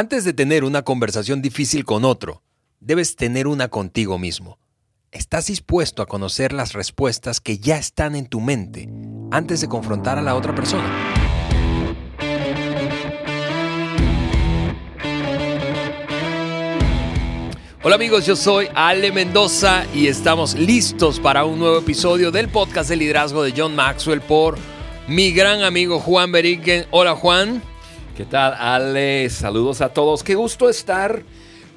Antes 0.00 0.22
de 0.22 0.32
tener 0.32 0.62
una 0.62 0.82
conversación 0.82 1.42
difícil 1.42 1.84
con 1.84 2.04
otro, 2.04 2.44
debes 2.78 3.16
tener 3.16 3.48
una 3.48 3.66
contigo 3.66 4.16
mismo. 4.16 4.60
¿Estás 5.10 5.48
dispuesto 5.48 6.02
a 6.02 6.06
conocer 6.06 6.52
las 6.52 6.72
respuestas 6.72 7.40
que 7.40 7.58
ya 7.58 7.78
están 7.78 8.14
en 8.14 8.28
tu 8.28 8.40
mente 8.40 8.88
antes 9.32 9.60
de 9.60 9.66
confrontar 9.66 10.16
a 10.16 10.22
la 10.22 10.36
otra 10.36 10.54
persona? 10.54 10.88
Hola 17.82 17.96
amigos, 17.96 18.24
yo 18.24 18.36
soy 18.36 18.68
Ale 18.76 19.10
Mendoza 19.10 19.84
y 19.92 20.06
estamos 20.06 20.54
listos 20.54 21.18
para 21.18 21.44
un 21.44 21.58
nuevo 21.58 21.78
episodio 21.78 22.30
del 22.30 22.48
podcast 22.48 22.88
de 22.90 22.94
liderazgo 22.94 23.42
de 23.42 23.52
John 23.56 23.74
Maxwell 23.74 24.20
por 24.20 24.58
mi 25.08 25.32
gran 25.32 25.64
amigo 25.64 25.98
Juan 25.98 26.30
Beriken. 26.30 26.86
Hola 26.92 27.16
Juan. 27.16 27.60
¿Qué 28.18 28.24
tal 28.24 28.54
Ale? 28.54 29.30
Saludos 29.30 29.80
a 29.80 29.90
todos. 29.90 30.24
Qué 30.24 30.34
gusto 30.34 30.68
estar 30.68 31.22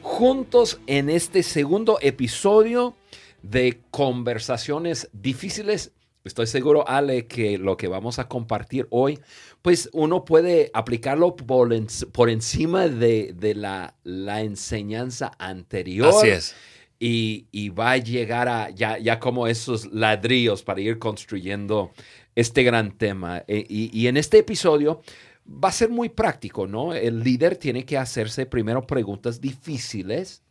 juntos 0.02 0.79
en 0.88 1.11
este 1.11 1.43
segundo 1.43 1.99
episodio 2.02 2.95
de 3.43 3.79
conversaciones 3.91 5.07
difíciles. 5.13 5.91
Estoy 6.23 6.48
seguro, 6.48 6.84
Ale, 6.89 7.27
que 7.27 7.59
lo 7.59 7.77
que 7.77 7.88
vamos 7.88 8.17
a 8.17 8.27
compartir 8.27 8.88
hoy, 8.89 9.20
pues 9.62 9.88
uno 9.93 10.25
puede 10.25 10.71
aplicarlo 10.73 11.35
por, 11.35 11.70
por 12.12 12.31
encima 12.31 12.87
de, 12.87 13.53
la, 13.55 13.93
la, 14.03 14.41
enseñanza 14.41 15.34
anterior. 15.37 16.09
Así 16.09 16.29
es. 16.29 16.55
Y, 16.98 17.70
va 17.70 17.91
a 17.91 17.98
llegar 17.98 18.48
a 18.48 18.71
ya, 18.71 18.98
ya 18.98 19.20
como 19.20 19.45
esos 19.45 19.93
ladrillos 19.93 20.63
para 20.63 20.81
ir 20.81 20.98
construyendo 20.98 21.91
este 22.34 22.63
gran 22.63 22.98
tema. 22.98 23.43
E, 23.48 23.63
y, 23.70 24.07
en 24.07 24.17
este 24.17 24.39
episodio 24.39 25.01
va 25.45 25.69
a 25.69 25.73
ser 25.73 25.89
muy 25.89 26.09
práctico, 26.09 26.67
¿no? 26.67 26.93
El 26.93 27.23
líder 27.23 27.57
tiene 27.57 27.85
que 27.85 27.97
hacerse 27.97 28.45
primero 28.45 28.85
preguntas 28.85 29.41
difíciles 29.41 30.43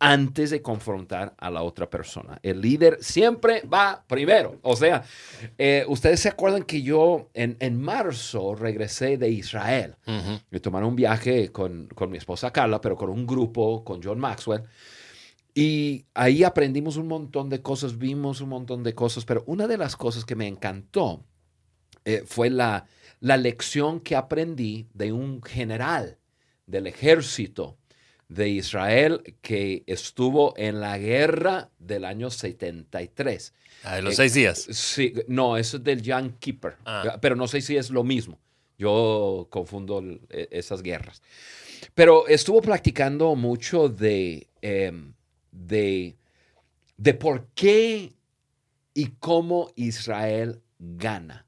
antes 0.00 0.48
de 0.48 0.62
confrontar 0.62 1.34
a 1.36 1.50
la 1.50 1.62
otra 1.62 1.88
persona. 1.90 2.38
El 2.42 2.62
líder 2.62 2.98
siempre 3.02 3.62
va 3.62 4.02
primero. 4.06 4.58
O 4.62 4.74
sea, 4.74 5.04
eh, 5.58 5.84
ustedes 5.88 6.20
se 6.20 6.30
acuerdan 6.30 6.62
que 6.62 6.80
yo 6.80 7.28
en, 7.34 7.80
marzo 7.80 8.54
regresé 8.54 9.18
de 9.18 9.28
Israel. 9.28 9.96
Me 10.50 10.60
tomaron 10.60 10.88
un 10.88 10.96
viaje 10.96 11.52
con, 11.52 11.86
con 11.88 12.10
mi 12.10 12.16
esposa 12.16 12.50
Carla, 12.50 12.80
pero 12.80 12.96
con 12.96 13.10
un 13.10 13.26
grupo, 13.26 13.84
con 13.84 14.02
John 14.02 14.18
Maxwell. 14.18 14.62
Y 15.54 16.06
ahí 16.14 16.44
aprendimos 16.44 16.96
un 16.96 17.06
montón 17.06 17.50
de 17.50 17.60
cosas, 17.60 17.98
vimos 17.98 18.40
un 18.40 18.48
montón 18.48 18.82
de 18.82 18.94
cosas, 18.94 19.26
pero 19.26 19.44
una 19.46 19.66
de 19.66 19.76
las 19.76 19.96
cosas 19.96 20.24
que 20.24 20.36
me 20.36 20.46
encantó 20.46 21.24
eh, 22.04 22.22
fue 22.26 22.50
la, 22.50 22.86
la 23.20 23.36
lección 23.36 24.00
que 24.00 24.16
aprendí 24.16 24.86
de 24.94 25.12
un 25.12 25.42
general 25.42 26.18
del 26.66 26.86
ejército 26.86 27.76
de 28.28 28.48
Israel 28.48 29.36
que 29.42 29.82
estuvo 29.86 30.54
en 30.56 30.80
la 30.80 30.96
guerra 30.98 31.70
del 31.78 32.04
año 32.04 32.30
73. 32.30 33.52
Ah, 33.82 33.96
de 33.96 34.02
los 34.02 34.16
seis 34.16 34.34
días. 34.34 34.58
Sí, 34.70 35.12
no, 35.26 35.56
eso 35.56 35.78
es 35.78 35.84
del 35.84 36.02
Jan 36.02 36.36
Keeper, 36.38 36.76
ah. 36.84 37.18
pero 37.20 37.34
no 37.34 37.48
sé 37.48 37.60
si 37.60 37.76
es 37.76 37.90
lo 37.90 38.04
mismo. 38.04 38.38
Yo 38.78 39.48
confundo 39.50 40.02
e, 40.30 40.48
esas 40.52 40.82
guerras. 40.82 41.22
Pero 41.94 42.28
estuvo 42.28 42.62
practicando 42.62 43.34
mucho 43.34 43.88
de, 43.88 44.46
em, 44.62 45.12
de, 45.50 46.16
de 46.96 47.14
por 47.14 47.48
qué 47.48 48.12
y 48.94 49.06
cómo 49.18 49.72
Israel 49.74 50.62
gana. 50.78 51.46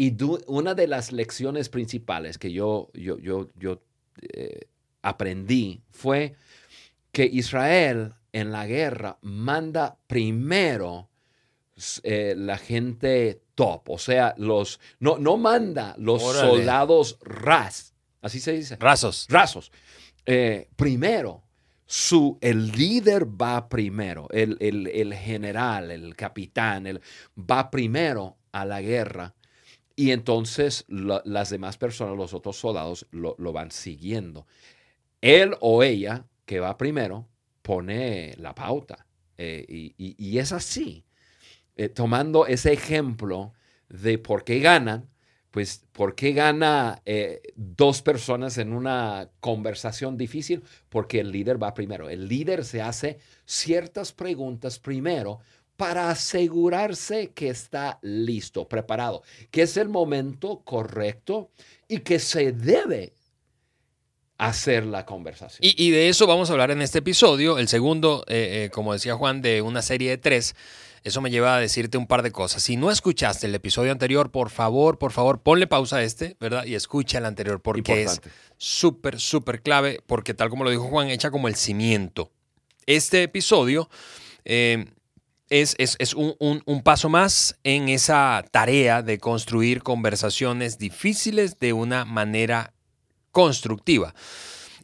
Y 0.00 0.16
una 0.46 0.76
de 0.76 0.86
las 0.86 1.10
lecciones 1.10 1.68
principales 1.68 2.38
que 2.38 2.52
yo, 2.52 2.88
yo, 2.94 3.18
yo, 3.18 3.50
yo 3.56 3.82
eh, 4.32 4.68
aprendí 5.02 5.82
fue 5.90 6.36
que 7.10 7.24
Israel 7.24 8.14
en 8.32 8.52
la 8.52 8.64
guerra 8.68 9.18
manda 9.22 9.98
primero 10.06 11.08
eh, 12.04 12.34
la 12.36 12.58
gente 12.58 13.42
top, 13.56 13.90
o 13.90 13.98
sea, 13.98 14.36
los 14.38 14.78
no, 15.00 15.18
no 15.18 15.36
manda 15.36 15.96
los 15.98 16.22
soldados 16.22 17.18
ras, 17.20 17.92
así 18.22 18.38
se 18.38 18.52
dice. 18.52 18.76
Rasos. 18.76 19.26
Rasos. 19.28 19.72
Eh, 20.24 20.68
primero, 20.76 21.42
su, 21.86 22.38
el 22.40 22.70
líder 22.70 23.26
va 23.26 23.68
primero, 23.68 24.28
el, 24.30 25.12
general, 25.14 25.90
el 25.90 26.14
capitán, 26.14 26.86
el, 26.86 27.00
va 27.36 27.68
primero 27.68 28.36
a 28.52 28.64
la 28.64 28.80
guerra 28.80 29.34
y 29.98 30.12
entonces 30.12 30.84
las 30.88 31.50
demás 31.50 31.76
personas, 31.76 32.16
los 32.16 32.32
otros 32.32 32.56
soldados, 32.56 33.06
lo, 33.10 33.34
lo 33.38 33.52
van 33.52 33.72
siguiendo 33.72 34.46
él 35.20 35.56
o 35.60 35.82
ella, 35.82 36.26
que 36.44 36.60
va 36.60 36.78
primero, 36.78 37.28
pone 37.62 38.34
la 38.38 38.54
pauta. 38.54 39.06
Eh, 39.36 39.64
y, 39.96 40.38
es 40.38 40.52
así. 40.52 41.04
Eh, 41.76 41.88
tomando 41.88 42.46
ese 42.46 42.72
ejemplo 42.72 43.52
de 43.88 44.18
por 44.18 44.44
qué 44.44 44.60
ganan, 44.60 45.08
pues 45.50 45.84
¿por 45.92 46.14
qué 46.14 46.32
gana 46.32 47.00
eh, 47.04 47.40
dos 47.56 48.02
personas 48.02 48.58
en 48.58 48.72
una 48.72 49.30
conversación 49.40 50.16
difícil? 50.16 50.62
Porque 50.88 51.20
el 51.20 51.32
líder 51.32 51.60
va 51.60 51.74
primero. 51.74 52.08
El 52.08 52.28
líder 52.28 52.64
se 52.64 52.82
hace 52.82 53.18
ciertas 53.44 54.12
preguntas 54.12 54.78
primero 54.78 55.40
para 55.78 56.10
asegurarse 56.10 57.30
que 57.30 57.50
está 57.50 58.00
listo, 58.02 58.68
preparado, 58.68 59.22
que 59.52 59.62
es 59.62 59.76
el 59.76 59.88
momento 59.88 60.62
correcto 60.64 61.52
y 61.86 62.00
que 62.00 62.18
se 62.18 62.50
debe 62.50 63.12
hacer 64.38 64.84
la 64.84 65.06
conversación. 65.06 65.60
Y, 65.62 65.90
de 65.92 66.08
eso 66.08 66.26
vamos 66.26 66.50
a 66.50 66.54
hablar 66.54 66.72
en 66.72 66.82
este 66.82 66.98
episodio, 66.98 67.58
el 67.58 67.68
segundo, 67.68 68.24
eh, 68.26 68.64
eh, 68.64 68.70
como 68.70 68.92
decía 68.92 69.14
Juan, 69.14 69.40
de 69.40 69.62
una 69.62 69.80
serie 69.80 70.10
de 70.10 70.18
tres. 70.18 70.56
Eso 71.04 71.20
me 71.20 71.30
lleva 71.30 71.56
a 71.56 71.60
decirte 71.60 71.96
un 71.96 72.08
par 72.08 72.22
de 72.24 72.32
cosas. 72.32 72.60
Si 72.60 72.76
no 72.76 72.90
escuchaste 72.90 73.46
el 73.46 73.54
episodio 73.54 73.92
anterior, 73.92 74.32
por 74.32 74.50
favor, 74.50 74.98
por 74.98 75.12
favor, 75.12 75.42
ponle 75.42 75.68
pausa 75.68 75.98
a 75.98 76.02
este, 76.02 76.36
¿verdad? 76.40 76.64
Y 76.64 76.74
escucha 76.74 77.18
el 77.18 77.24
anterior 77.24 77.62
porque 77.62 78.02
es 78.02 78.20
súper, 78.56 79.20
súper 79.20 79.62
clave, 79.62 80.00
porque 80.08 80.34
tal 80.34 80.50
como 80.50 80.64
lo 80.64 80.70
dijo 80.70 80.88
Juan, 80.88 81.08
echa 81.08 81.30
como 81.30 81.46
el 81.46 81.54
cimiento. 81.54 82.32
Este 82.84 83.22
episodio 83.22 83.88
eh, 84.44 84.86
es, 85.50 85.76
es, 85.78 86.14
un, 86.14 86.34
un, 86.38 86.82
paso 86.82 87.08
más 87.08 87.56
en 87.64 87.88
esa 87.88 88.44
tarea 88.50 89.02
de 89.02 89.18
construir 89.18 89.82
conversaciones 89.82 90.78
difíciles 90.78 91.58
de 91.58 91.72
una 91.72 92.04
manera 92.04 92.72
constructiva. 93.32 94.14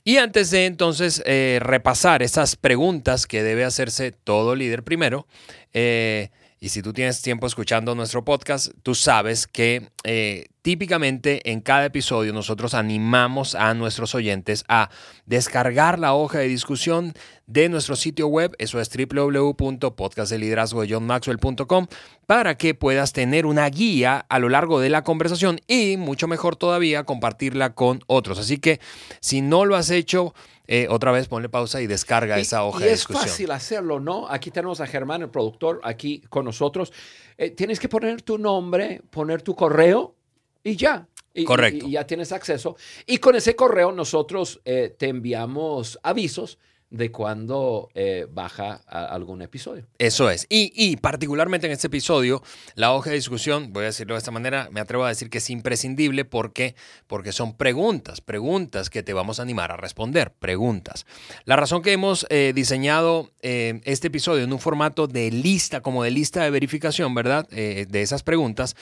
Y 0.04 0.18
antes 0.18 0.50
de 0.50 0.66
entonces 0.66 1.22
eh, 1.24 1.58
repasar 1.62 2.22
esas 2.22 2.56
preguntas 2.56 3.26
que 3.26 3.42
debe 3.42 3.64
hacerse 3.64 4.12
todo 4.12 4.54
líder 4.54 4.84
primero, 4.84 5.26
eh, 5.72 6.30
y 6.60 6.70
si 6.70 6.80
tú 6.80 6.94
tienes 6.94 7.20
tiempo 7.20 7.46
escuchando 7.46 7.94
nuestro 7.94 8.24
podcast, 8.24 8.68
tú 8.82 8.94
sabes 8.94 9.46
que 9.46 9.90
eh, 10.02 10.46
típicamente 10.62 11.50
en 11.50 11.60
cada 11.60 11.84
episodio 11.84 12.32
nosotros 12.32 12.72
animamos 12.72 13.54
a 13.54 13.74
nuestros 13.74 14.14
oyentes 14.14 14.64
a 14.66 14.88
descargar 15.26 15.98
la 15.98 16.14
hoja 16.14 16.38
de 16.38 16.48
discusión 16.48 17.12
de 17.46 17.68
nuestro 17.68 17.94
sitio 17.96 18.28
web, 18.28 18.54
eso 18.58 18.80
es 18.80 18.88
www.podcastdeliderazgodejohnmaxwell.com, 18.90 21.86
para 22.26 22.56
que 22.56 22.74
puedas 22.74 23.12
tener 23.12 23.44
una 23.46 23.68
guía 23.68 24.24
a 24.28 24.38
lo 24.38 24.48
largo 24.48 24.80
de 24.80 24.88
la 24.88 25.04
conversación 25.04 25.60
y, 25.66 25.96
mucho 25.96 26.26
mejor 26.26 26.56
todavía, 26.56 27.04
compartirla 27.04 27.74
con 27.74 28.00
otros. 28.06 28.38
Así 28.38 28.56
que 28.58 28.80
si 29.20 29.42
no 29.42 29.66
lo 29.66 29.76
has 29.76 29.90
hecho, 29.90 30.34
eh, 30.66 30.86
otra 30.88 31.12
vez 31.12 31.28
ponle 31.28 31.50
pausa 31.50 31.82
y 31.82 31.86
descarga 31.86 32.38
esa 32.38 32.64
hoja 32.64 32.84
de 32.84 32.92
discusión. 32.92 33.24
Es 33.24 33.30
fácil 33.30 33.50
hacerlo, 33.50 34.00
¿no? 34.00 34.26
Aquí 34.28 34.50
tenemos 34.50 34.80
a 34.80 34.86
Germán, 34.86 35.20
el 35.22 35.28
productor, 35.28 35.80
aquí 35.84 36.22
con 36.30 36.46
nosotros. 36.46 36.92
Eh, 37.36 37.50
tienes 37.50 37.78
que 37.78 37.88
poner 37.88 38.22
tu 38.22 38.38
nombre, 38.38 39.02
poner 39.10 39.42
tu 39.42 39.54
correo 39.54 40.14
y 40.62 40.76
ya. 40.76 41.06
Y, 41.34 41.44
Correcto. 41.44 41.86
Y, 41.86 41.92
ya 41.92 42.06
tienes 42.06 42.32
acceso. 42.32 42.76
Y 43.06 43.18
con 43.18 43.34
ese 43.34 43.54
correo 43.54 43.92
nosotros 43.92 44.62
eh, 44.64 44.94
te 44.96 45.08
enviamos 45.08 45.98
avisos 46.02 46.58
de 46.94 47.10
cuando 47.10 47.90
eh, 47.94 48.28
baja 48.30 48.74
algún 48.86 49.42
episodio. 49.42 49.84
Eso 49.98 50.30
es. 50.30 50.46
Y, 50.48 50.96
particularmente 50.98 51.66
en 51.66 51.72
este 51.72 51.88
episodio, 51.88 52.40
la 52.76 52.92
hoja 52.92 53.10
de 53.10 53.16
discusión, 53.16 53.72
voy 53.72 53.82
a 53.82 53.86
decirlo 53.86 54.14
de 54.14 54.18
esta 54.18 54.30
manera, 54.30 54.68
me 54.70 54.80
atrevo 54.80 55.04
a 55.04 55.08
decir 55.08 55.28
que 55.28 55.38
es 55.38 55.50
imprescindible 55.50 56.24
porque, 56.24 56.76
porque 57.08 57.32
son 57.32 57.56
preguntas, 57.56 58.20
preguntas 58.20 58.90
que 58.90 59.02
te 59.02 59.12
vamos 59.12 59.40
a 59.40 59.42
animar 59.42 59.72
a 59.72 59.76
responder, 59.76 60.32
preguntas. 60.32 61.04
La 61.46 61.56
razón 61.56 61.82
que 61.82 61.92
hemos 61.92 62.26
eh, 62.30 62.52
diseñado 62.54 63.32
eh, 63.42 63.80
este 63.84 64.06
episodio 64.06 64.44
en 64.44 64.52
un 64.52 64.60
formato 64.60 65.08
de 65.08 65.32
lista, 65.32 65.80
como 65.80 66.04
de 66.04 66.12
lista 66.12 66.44
de 66.44 66.50
verificación, 66.50 67.12
¿verdad? 67.12 67.48
de 67.48 68.02
esas 68.02 68.22
preguntas, 68.22 68.76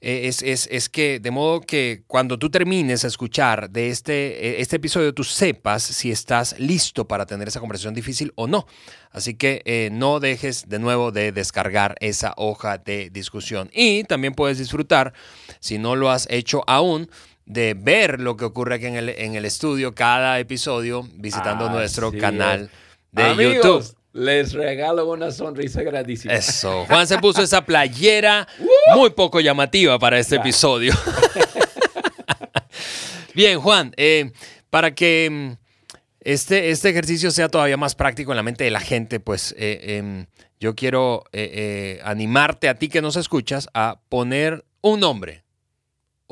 es, 0.00 0.42
es, 0.42 0.68
es, 0.70 0.88
que 0.88 1.20
de 1.20 1.30
modo 1.30 1.60
que 1.60 2.02
cuando 2.08 2.38
tú 2.38 2.50
termines 2.50 3.04
a 3.04 3.06
escuchar 3.06 3.70
de 3.70 3.90
este, 3.90 4.60
este 4.60 4.76
episodio, 4.76 5.14
tú 5.14 5.22
sepas 5.22 5.82
si 5.82 6.10
estás 6.10 6.58
listo 6.58 7.06
para 7.06 7.24
tener 7.24 7.51
esa 7.52 7.60
conversación 7.60 7.94
difícil 7.94 8.32
o 8.34 8.46
no. 8.46 8.66
Así 9.10 9.34
que 9.34 9.62
eh, 9.64 9.90
no 9.92 10.20
dejes 10.20 10.68
de 10.68 10.78
nuevo 10.78 11.12
de 11.12 11.32
descargar 11.32 11.96
esa 12.00 12.34
hoja 12.36 12.78
de 12.78 13.10
discusión. 13.10 13.70
Y 13.72 14.04
también 14.04 14.34
puedes 14.34 14.58
disfrutar, 14.58 15.12
si 15.60 15.78
no 15.78 15.96
lo 15.96 16.10
has 16.10 16.26
hecho 16.30 16.62
aún, 16.66 17.10
de 17.44 17.74
ver 17.74 18.20
lo 18.20 18.36
que 18.36 18.44
ocurre 18.44 18.76
aquí 18.76 18.86
en 18.86 18.96
el, 18.96 19.08
en 19.10 19.34
el 19.34 19.44
estudio 19.44 19.94
cada 19.94 20.38
episodio 20.38 21.06
visitando 21.14 21.68
nuestro 21.68 22.12
canal 22.12 22.64
es. 22.64 22.70
de 23.12 23.22
Amigos, 23.24 23.54
YouTube. 23.56 23.96
Les 24.14 24.52
regalo 24.52 25.10
una 25.10 25.30
sonrisa 25.32 25.82
grandísima. 25.82 26.34
Eso. 26.34 26.84
Juan 26.86 27.06
se 27.06 27.18
puso 27.18 27.42
esa 27.42 27.64
playera 27.64 28.46
muy 28.94 29.10
poco 29.10 29.40
llamativa 29.40 29.98
para 29.98 30.18
este 30.18 30.36
Claro. 30.36 30.48
episodio. 30.48 30.94
Bien, 33.34 33.58
Juan, 33.60 33.92
eh, 33.96 34.32
para 34.70 34.94
que 34.94 35.28
mm, 35.30 35.52
este, 36.24 36.70
este 36.70 36.90
ejercicio 36.90 37.30
sea 37.30 37.48
todavía 37.48 37.76
más 37.76 37.94
práctico 37.94 38.32
en 38.32 38.36
la 38.36 38.42
mente 38.42 38.64
de 38.64 38.70
la 38.70 38.80
gente, 38.80 39.20
pues 39.20 39.54
eh, 39.58 39.96
em, 39.98 40.26
yo 40.60 40.74
quiero 40.74 41.24
eh, 41.32 41.50
eh, 41.52 42.00
animarte 42.04 42.68
a 42.68 42.76
ti 42.76 42.88
que 42.88 43.02
nos 43.02 43.16
escuchas 43.16 43.68
a 43.74 44.00
poner 44.08 44.64
un 44.80 45.00
nombre. 45.00 45.41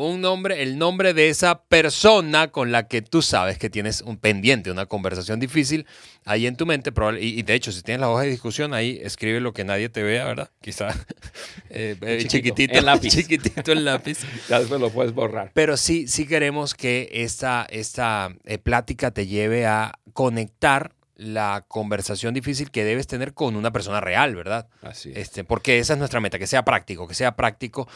Un 0.02 0.22
nombre, 0.22 0.62
el 0.62 0.78
nombre 0.78 1.12
de 1.12 1.28
esa 1.28 1.62
persona 1.64 2.48
con 2.48 2.72
la 2.72 2.88
que 2.88 3.02
tú 3.02 3.20
sabes 3.20 3.58
que 3.58 3.68
tienes 3.68 4.00
un 4.00 4.16
pendiente, 4.16 4.70
una 4.70 4.86
conversación 4.86 5.40
difícil 5.40 5.84
ahí 6.24 6.46
en 6.46 6.56
tu 6.56 6.64
mente. 6.64 6.90
probable- 6.90 7.20
y, 7.20 7.38
y 7.38 7.42
de 7.42 7.52
hecho, 7.54 7.70
si 7.70 7.82
tienes 7.82 8.00
la 8.00 8.08
hoja 8.08 8.22
de 8.22 8.30
discusión 8.30 8.72
ahí, 8.72 8.98
escribe 9.02 9.40
lo 9.40 9.52
que 9.52 9.64
nadie 9.64 9.90
te 9.90 10.02
vea, 10.02 10.24
¿verdad? 10.24 10.50
Quizá 10.62 10.88
eh, 11.70 11.96
eh, 12.00 12.18
Chiquito, 12.26 12.28
chiquitito, 12.54 12.78
en 12.78 12.86
lápiz. 12.86 13.10
chiquitito 13.14 13.72
el 13.72 13.84
lápiz. 13.84 14.18
Ya 14.48 14.58
después 14.60 14.80
lo 14.80 14.90
puedes 14.90 15.12
borrar. 15.12 15.50
Pero 15.52 15.76
sí, 15.76 16.08
sí 16.08 16.26
queremos 16.26 16.72
que 16.74 17.10
esta, 17.12 17.66
esta 17.68 18.34
eh, 18.46 18.56
plática 18.56 19.10
te 19.10 19.26
lleve 19.26 19.66
a 19.66 19.92
conectar 20.14 20.92
la 21.20 21.64
conversación 21.68 22.32
difícil 22.32 22.70
que 22.70 22.82
debes 22.84 23.06
tener 23.06 23.34
con 23.34 23.54
una 23.56 23.70
persona 23.72 24.00
real, 24.00 24.34
¿verdad? 24.34 24.68
Así 24.82 25.10
es. 25.10 25.18
Este, 25.18 25.44
porque 25.44 25.78
esa 25.78 25.92
es 25.92 25.98
nuestra 25.98 26.20
meta, 26.20 26.38
que 26.38 26.46
sea 26.46 26.64
práctico, 26.64 27.06
que 27.06 27.14
sea 27.14 27.36
práctico. 27.36 27.88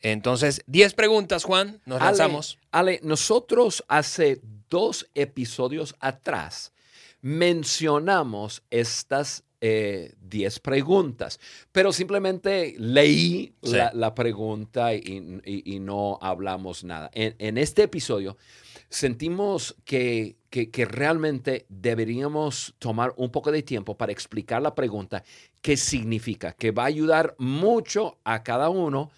Entonces, 0.00 0.62
10 0.66 0.94
preguntas, 0.94 1.44
Juan, 1.44 1.80
nos 1.84 2.00
Ale, 2.00 2.06
lanzamos. 2.06 2.58
Ale, 2.70 3.00
nosotros 3.02 3.84
hace 3.88 4.40
dos 4.70 5.08
episodios 5.14 5.94
atrás 6.00 6.72
mencionamos 7.60 8.62
estas 8.70 9.44
eh, 9.60 10.14
10 10.22 10.60
preguntas, 10.60 11.38
pero 11.70 11.92
simplemente 11.92 12.74
leí 12.78 13.52
Sí. 13.62 13.72
la, 13.76 13.90
la 13.92 14.14
pregunta 14.14 14.94
y, 14.94 15.40
y- 15.44 15.74
y 15.74 15.80
no 15.80 16.18
hablamos 16.22 16.82
nada. 16.82 17.10
En, 17.12 17.34
en 17.38 17.58
este 17.58 17.82
episodio 17.82 18.38
sentimos 18.88 19.76
que, 19.84 20.36
que- 20.50 20.70
que 20.70 20.84
realmente 20.84 21.64
deberíamos 21.68 22.74
tomar 22.78 23.14
un 23.16 23.30
poco 23.30 23.52
de 23.52 23.62
tiempo 23.62 23.96
para 23.96 24.12
explicar 24.12 24.60
la 24.62 24.74
pregunta, 24.74 25.22
qué 25.62 25.76
significa, 25.76 26.52
que 26.52 26.70
va 26.72 26.82
a 26.84 26.86
ayudar 26.86 27.34
mucho 27.38 28.18
a 28.24 28.42
cada 28.42 28.68
uno 28.68 29.10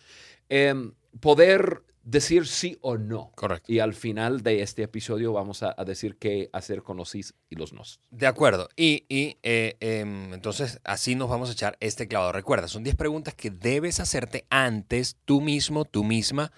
em, 0.48 0.92
poder 1.20 1.82
decir 2.04 2.46
sí 2.46 2.76
o 2.82 2.98
no. 2.98 3.30
Correcto. 3.36 3.72
Y 3.72 3.78
al 3.78 3.94
final 3.94 4.42
de 4.42 4.60
este 4.60 4.82
episodio 4.82 5.32
vamos 5.32 5.62
a, 5.62 5.74
a 5.76 5.84
decir 5.84 6.16
qué 6.18 6.50
hacer 6.52 6.82
con 6.82 6.96
los 6.96 7.10
sí 7.10 7.22
y 7.48 7.54
los 7.56 7.72
nos. 7.72 8.00
De 8.10 8.26
acuerdo. 8.26 8.68
Y, 8.76 9.06
y, 9.08 9.38
eh, 9.42 9.76
em, 9.80 10.34
entonces 10.34 10.80
así 10.84 11.14
nos 11.14 11.30
vamos 11.30 11.48
a 11.48 11.52
echar 11.52 11.76
este 11.80 12.08
clavado. 12.08 12.32
Recuerda, 12.32 12.68
son 12.68 12.82
10 12.82 12.96
preguntas 12.96 13.34
que 13.34 13.50
debes 13.50 14.00
hacerte 14.00 14.44
antes, 14.50 15.16
tú 15.24 15.40
mismo, 15.40 15.84
tú 15.84 16.02
misma, 16.04 16.52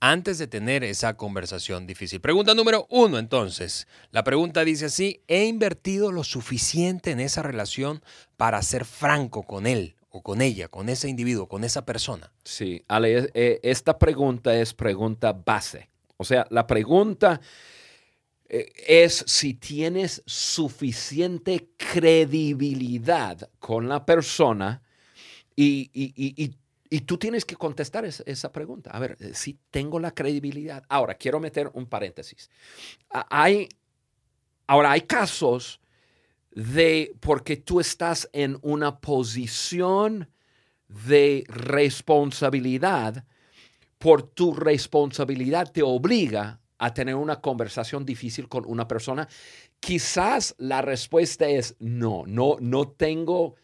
antes 0.00 0.38
de 0.38 0.46
tener 0.46 0.84
esa 0.84 1.16
conversación 1.16 1.86
difícil. 1.86 2.20
Pregunta 2.20 2.54
número 2.54 2.86
uno, 2.90 3.18
entonces. 3.18 3.86
La 4.10 4.24
pregunta 4.24 4.64
dice 4.64 4.86
así, 4.86 5.22
¿he 5.28 5.46
invertido 5.46 6.12
lo 6.12 6.24
suficiente 6.24 7.10
en 7.10 7.20
esa 7.20 7.42
relación 7.42 8.02
para 8.36 8.62
ser 8.62 8.84
franco 8.84 9.42
con 9.42 9.66
él 9.66 9.96
o 10.10 10.22
con 10.22 10.40
ella, 10.40 10.68
con 10.68 10.88
ese 10.88 11.08
individuo, 11.08 11.48
con 11.48 11.64
esa 11.64 11.84
persona? 11.84 12.32
Sí, 12.44 12.82
Ale, 12.88 13.30
eh, 13.34 13.60
esta 13.62 13.98
pregunta 13.98 14.54
es 14.56 14.72
pregunta 14.74 15.32
base. 15.32 15.88
O 16.16 16.24
sea, 16.24 16.46
la 16.50 16.66
pregunta 16.66 17.40
eh, 18.48 18.72
es 18.86 19.24
si 19.26 19.54
tienes 19.54 20.22
suficiente 20.26 21.68
credibilidad 21.76 23.50
con 23.58 23.88
la 23.88 24.06
persona 24.06 24.82
y- 25.54 25.90
y- 25.92 26.12
y- 26.16 26.54
y 26.90 27.00
tú 27.02 27.18
tienes 27.18 27.44
que 27.44 27.56
contestar 27.56 28.04
es- 28.04 28.22
esa 28.26 28.52
pregunta. 28.52 28.90
A 28.90 28.98
ver, 28.98 29.16
eh, 29.20 29.32
si 29.34 29.58
tengo 29.70 29.98
la 30.00 30.12
credibilidad. 30.14 30.82
Ahora, 30.88 31.14
quiero 31.14 31.40
meter 31.40 31.70
un 31.74 31.86
paréntesis. 31.86 32.50
Hay, 33.10 33.68
ahora, 34.66 34.92
hay 34.92 35.02
casos 35.02 35.80
de 36.50 37.14
porque 37.20 37.56
tú 37.56 37.80
estás 37.80 38.28
en 38.32 38.58
una 38.62 39.00
posición 39.00 40.30
de 40.88 41.44
responsabilidad, 41.48 43.24
por 43.98 44.22
tu 44.22 44.54
responsabilidad 44.54 45.70
te 45.72 45.82
obliga 45.82 46.60
a 46.78 46.94
tener 46.94 47.16
una 47.16 47.40
conversación 47.40 48.04
difícil 48.06 48.48
con 48.48 48.64
una 48.66 48.86
persona. 48.88 49.28
Quizás 49.80 50.54
la 50.58 50.80
respuesta 50.82 51.48
es 51.48 51.76
no, 51.80 52.24
no, 52.26 52.56
no 52.60 52.88
tengo 52.88 53.56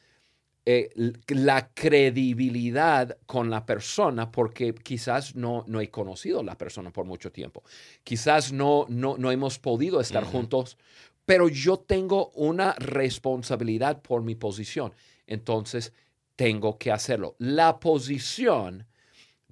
eh, 0.66 0.90
la 1.28 1.68
credibilidad 1.74 3.18
con 3.26 3.50
la 3.50 3.66
persona 3.66 4.30
porque 4.30 4.74
quizás 4.74 5.34
no, 5.34 5.64
no 5.66 5.80
he 5.80 5.90
conocido 5.90 6.40
a 6.40 6.44
la 6.44 6.56
persona 6.56 6.90
por 6.90 7.04
mucho 7.04 7.30
tiempo. 7.30 7.62
Quizás 8.02 8.52
no, 8.52 8.86
no, 8.88 9.16
no 9.18 9.30
hemos 9.30 9.58
podido 9.58 10.00
estar 10.00 10.24
juntos, 10.24 10.78
pero 11.26 11.48
yo 11.48 11.78
tengo 11.78 12.30
una 12.30 12.72
responsabilidad 12.74 14.00
por 14.02 14.22
mi 14.22 14.34
posición. 14.34 14.94
Entonces, 15.26 15.92
tengo 16.36 16.78
que 16.78 16.90
hacerlo. 16.90 17.36
La 17.38 17.78
posición 17.78 18.86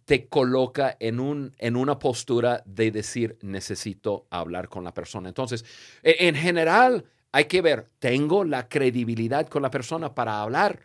te 0.04 0.26
coloca 0.26 0.96
en, 0.98 1.20
un, 1.20 1.52
en 1.58 1.76
una 1.76 1.98
postura 1.98 2.62
de 2.66 2.90
decir, 2.90 3.38
necesito 3.42 4.26
hablar 4.30 4.68
con 4.68 4.84
la 4.84 4.92
persona. 4.92 5.28
Entonces, 5.28 5.64
e- 6.02 6.16
en 6.20 6.34
general, 6.34 7.04
hay 7.30 7.44
que 7.44 7.62
ver, 7.62 7.86
tengo 7.98 8.44
la 8.44 8.68
credibilidad 8.68 9.46
con 9.48 9.62
la 9.62 9.70
persona 9.70 10.14
para 10.14 10.42
hablar, 10.42 10.80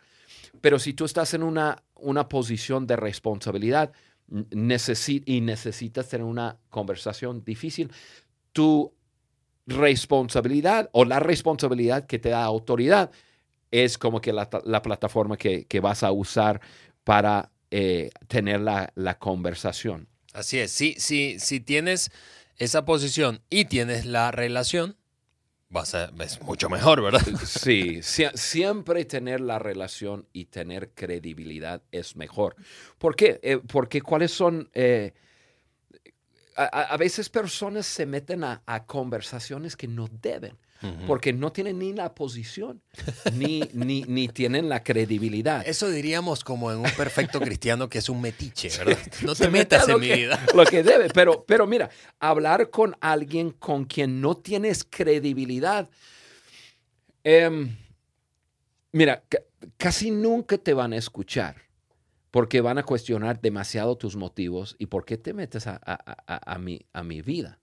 pero 0.60 0.78
si 0.78 0.92
tú 0.92 1.04
estás 1.04 1.34
en 1.34 1.42
una, 1.42 1.82
una 1.94 2.28
posición 2.28 2.86
de 2.86 2.96
responsabilidad 2.96 3.92
y 4.30 5.40
necesitas 5.40 6.08
tener 6.08 6.24
una 6.24 6.58
conversación 6.70 7.44
difícil, 7.44 7.90
tu 8.52 8.92
responsabilidad 9.66 10.88
o 10.92 11.04
la 11.04 11.20
responsabilidad 11.20 12.06
que 12.06 12.18
te 12.18 12.30
da 12.30 12.44
autoridad 12.44 13.10
es 13.70 13.98
como 13.98 14.20
que 14.20 14.32
la, 14.32 14.48
la 14.64 14.82
plataforma 14.82 15.36
que, 15.36 15.66
que 15.66 15.80
vas 15.80 16.02
a 16.02 16.12
usar 16.12 16.60
para 17.04 17.50
eh, 17.70 18.10
tener 18.28 18.60
la, 18.60 18.92
la 18.94 19.18
conversación. 19.18 20.08
Así 20.32 20.58
es. 20.58 20.70
Si, 20.70 20.94
si, 20.98 21.38
si 21.38 21.60
tienes 21.60 22.10
esa 22.56 22.84
posición 22.84 23.42
y 23.50 23.66
tienes 23.66 24.06
la 24.06 24.30
relación, 24.30 24.96
vas 25.70 25.94
a, 25.94 26.10
es 26.20 26.40
mucho 26.42 26.68
mejor, 26.70 27.02
¿verdad? 27.02 27.20
Sí, 27.46 27.98
sie- 28.02 28.32
siempre 28.34 29.04
tener 29.04 29.40
la 29.40 29.58
relación 29.58 30.26
y 30.32 30.46
tener 30.46 30.90
credibilidad 30.90 31.82
es 31.92 32.16
mejor. 32.16 32.56
¿Por 32.98 33.14
qué? 33.16 33.38
Eh, 33.42 33.58
porque 33.58 34.00
cuáles 34.00 34.30
son... 34.32 34.70
eh, 34.74 35.12
a, 36.56 36.64
a- 36.64 36.96
veces 36.96 37.28
personas 37.28 37.86
se 37.86 38.04
meten 38.06 38.42
a 38.66 38.84
conversaciones 38.86 39.76
que 39.76 39.86
no 39.86 40.08
deben, 40.08 40.58
Porque 41.08 41.32
no 41.32 41.50
tienen 41.50 41.78
ni 41.80 41.92
la 41.92 42.14
posición, 42.14 42.80
ni, 43.34 43.62
ni, 43.72 44.02
ni 44.02 44.28
tienen 44.28 44.68
la 44.68 44.84
credibilidad. 44.84 45.66
Eso 45.66 45.88
diríamos 45.90 46.44
como 46.44 46.70
en 46.70 46.78
un 46.78 46.90
perfecto 46.96 47.40
cristiano 47.40 47.88
que 47.88 47.98
es 47.98 48.08
un 48.08 48.20
metiche, 48.20 48.68
¿verdad? 48.78 48.98
No 49.24 49.34
te 49.34 49.48
metas 49.48 49.88
a 49.88 49.92
en 49.92 50.00
mi 50.00 50.06
que- 50.06 50.16
vida. 50.16 50.40
Lo 50.54 50.64
que 50.64 50.82
debe, 50.84 51.08
pero, 51.08 51.44
pero 51.44 51.66
mira, 51.66 51.90
hablar 52.20 52.70
con 52.70 52.96
alguien 53.00 53.50
con 53.50 53.86
quien 53.86 54.20
no 54.20 54.36
tienes 54.36 54.84
credibilidad, 54.84 55.88
em, 57.24 57.76
mira, 58.92 59.22
ca- 59.28 59.42
casi 59.76 60.10
nunca 60.10 60.58
te 60.58 60.74
van 60.74 60.92
a 60.92 60.96
escuchar 60.96 61.56
porque 62.30 62.60
van 62.60 62.78
a 62.78 62.82
cuestionar 62.84 63.40
demasiado 63.40 63.96
tus 63.96 64.14
motivos 64.14 64.76
y 64.78 64.86
por 64.86 65.04
qué 65.04 65.16
te 65.16 65.32
metes 65.32 65.66
a, 65.66 65.80
a- 65.84 66.22
a- 66.26 66.54
a 66.54 66.58
mi, 66.58 66.86
a 66.92 67.02
mi 67.02 67.22
vida. 67.22 67.57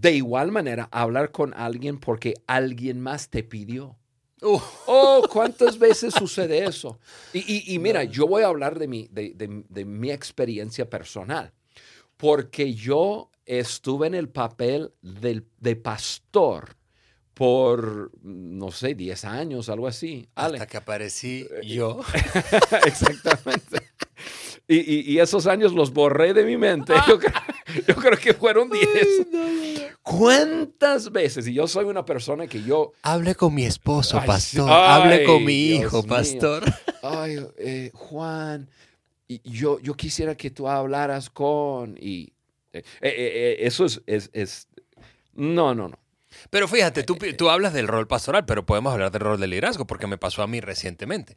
De 0.00 0.12
igual 0.12 0.50
manera, 0.50 0.88
hablar 0.90 1.30
con 1.30 1.54
alguien 1.54 1.98
porque 1.98 2.34
alguien 2.46 3.00
más 3.00 3.28
te 3.30 3.42
pidió. 3.42 3.96
Uh, 4.42 4.60
Oh, 4.86 5.26
¿cuántas 5.32 5.78
veces 5.78 6.12
sucede 6.14 6.64
eso? 6.64 6.98
Y, 7.32 7.38
y- 7.40 7.74
y 7.74 7.78
mira, 7.78 8.04
yo 8.04 8.26
voy 8.26 8.42
a 8.42 8.48
hablar 8.48 8.78
de 8.78 8.88
mi, 8.88 9.08
de, 9.10 9.32
de- 9.34 9.64
de 9.68 9.84
mi 9.84 10.10
experiencia 10.10 10.88
personal, 10.90 11.52
porque 12.16 12.74
yo 12.74 13.30
estuve 13.46 14.06
en 14.06 14.14
el 14.14 14.28
papel 14.28 14.92
del, 15.02 15.46
de 15.60 15.76
pastor 15.76 16.76
por, 17.34 18.10
no 18.22 18.70
sé, 18.70 18.94
10 18.94 19.24
años, 19.24 19.68
algo 19.68 19.86
así. 19.86 20.28
Ale. 20.34 20.54
hasta 20.58 20.66
que 20.66 20.76
aparecí 20.76 21.46
yo. 21.64 22.00
Exactamente. 22.86 23.90
Y, 24.66 24.76
y- 24.78 25.12
y 25.12 25.18
esos 25.18 25.46
años 25.46 25.72
los 25.74 25.92
borré 25.92 26.32
de 26.32 26.44
mi 26.44 26.56
mente. 26.56 26.94
Yo, 27.08 27.18
creo, 27.18 27.32
yo 27.86 27.96
creo 27.96 28.18
que 28.18 28.32
fueron 28.34 28.70
10. 28.70 28.88
¿Cuántas 30.02 31.10
veces? 31.12 31.46
Y 31.46 31.54
yo 31.54 31.66
soy 31.66 31.84
una 31.86 32.04
persona 32.04 32.46
que 32.46 32.62
yo 32.62 32.92
Hable 33.02 33.34
con 33.34 33.54
mi 33.54 33.64
esposo, 33.64 34.18
Ay, 34.20 34.26
pastor. 34.26 34.68
sí. 34.68 34.74
Hable 34.76 35.24
con 35.24 35.36
Ay, 35.38 35.44
mi 35.44 35.68
Dios 35.68 35.80
hijo, 35.84 36.02
mío. 36.02 36.08
pastor. 36.08 36.64
ay, 37.02 37.36
eh, 37.58 37.90
Juan, 37.94 38.68
y 39.28 39.40
yo, 39.50 39.78
yo 39.80 39.94
quisiera 39.94 40.34
que 40.36 40.50
tú 40.50 40.68
hablaras 40.68 41.30
con, 41.30 41.96
y 41.98 42.32
Eh, 42.72 42.78
eh, 42.82 42.82
eh, 43.02 43.56
eso 43.60 43.84
es, 43.86 44.02
es, 44.06 44.30
es- 44.32 44.68
No, 45.32 45.74
no, 45.74 45.88
no. 45.88 45.98
Pero 46.50 46.66
fíjate, 46.68 47.02
tú, 47.04 47.16
tú 47.38 47.48
hablas 47.48 47.72
del 47.72 47.86
rol 47.88 48.06
pastoral, 48.08 48.44
pero 48.44 48.66
podemos 48.66 48.92
hablar 48.92 49.10
del 49.12 49.20
rol 49.22 49.40
de 49.40 49.46
liderazgo, 49.46 49.86
porque 49.86 50.06
me 50.06 50.18
pasó 50.18 50.42
a 50.42 50.46
mí 50.46 50.60
recientemente. 50.60 51.36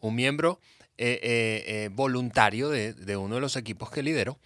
Un 0.00 0.16
miembro 0.16 0.58
eh, 0.98 1.20
eh, 1.22 1.64
eh, 1.66 1.88
voluntario 1.92 2.68
de, 2.68 3.16
uno 3.16 3.36
de 3.36 3.40
los 3.40 3.56
equipos 3.56 3.90
que 3.90 4.02
lidero 4.02 4.38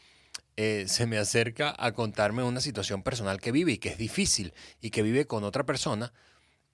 eh, 0.56 0.84
se 0.88 1.06
me 1.06 1.18
acerca 1.18 1.74
a 1.78 1.92
contarme 1.92 2.42
una 2.42 2.60
situación 2.60 3.02
personal 3.02 3.40
que 3.40 3.52
vive 3.52 3.72
y 3.72 3.78
que 3.78 3.90
es 3.90 3.98
difícil 3.98 4.54
y 4.80 4.90
que 4.90 5.02
vive 5.02 5.26
con 5.26 5.44
otra 5.44 5.66
persona 5.66 6.12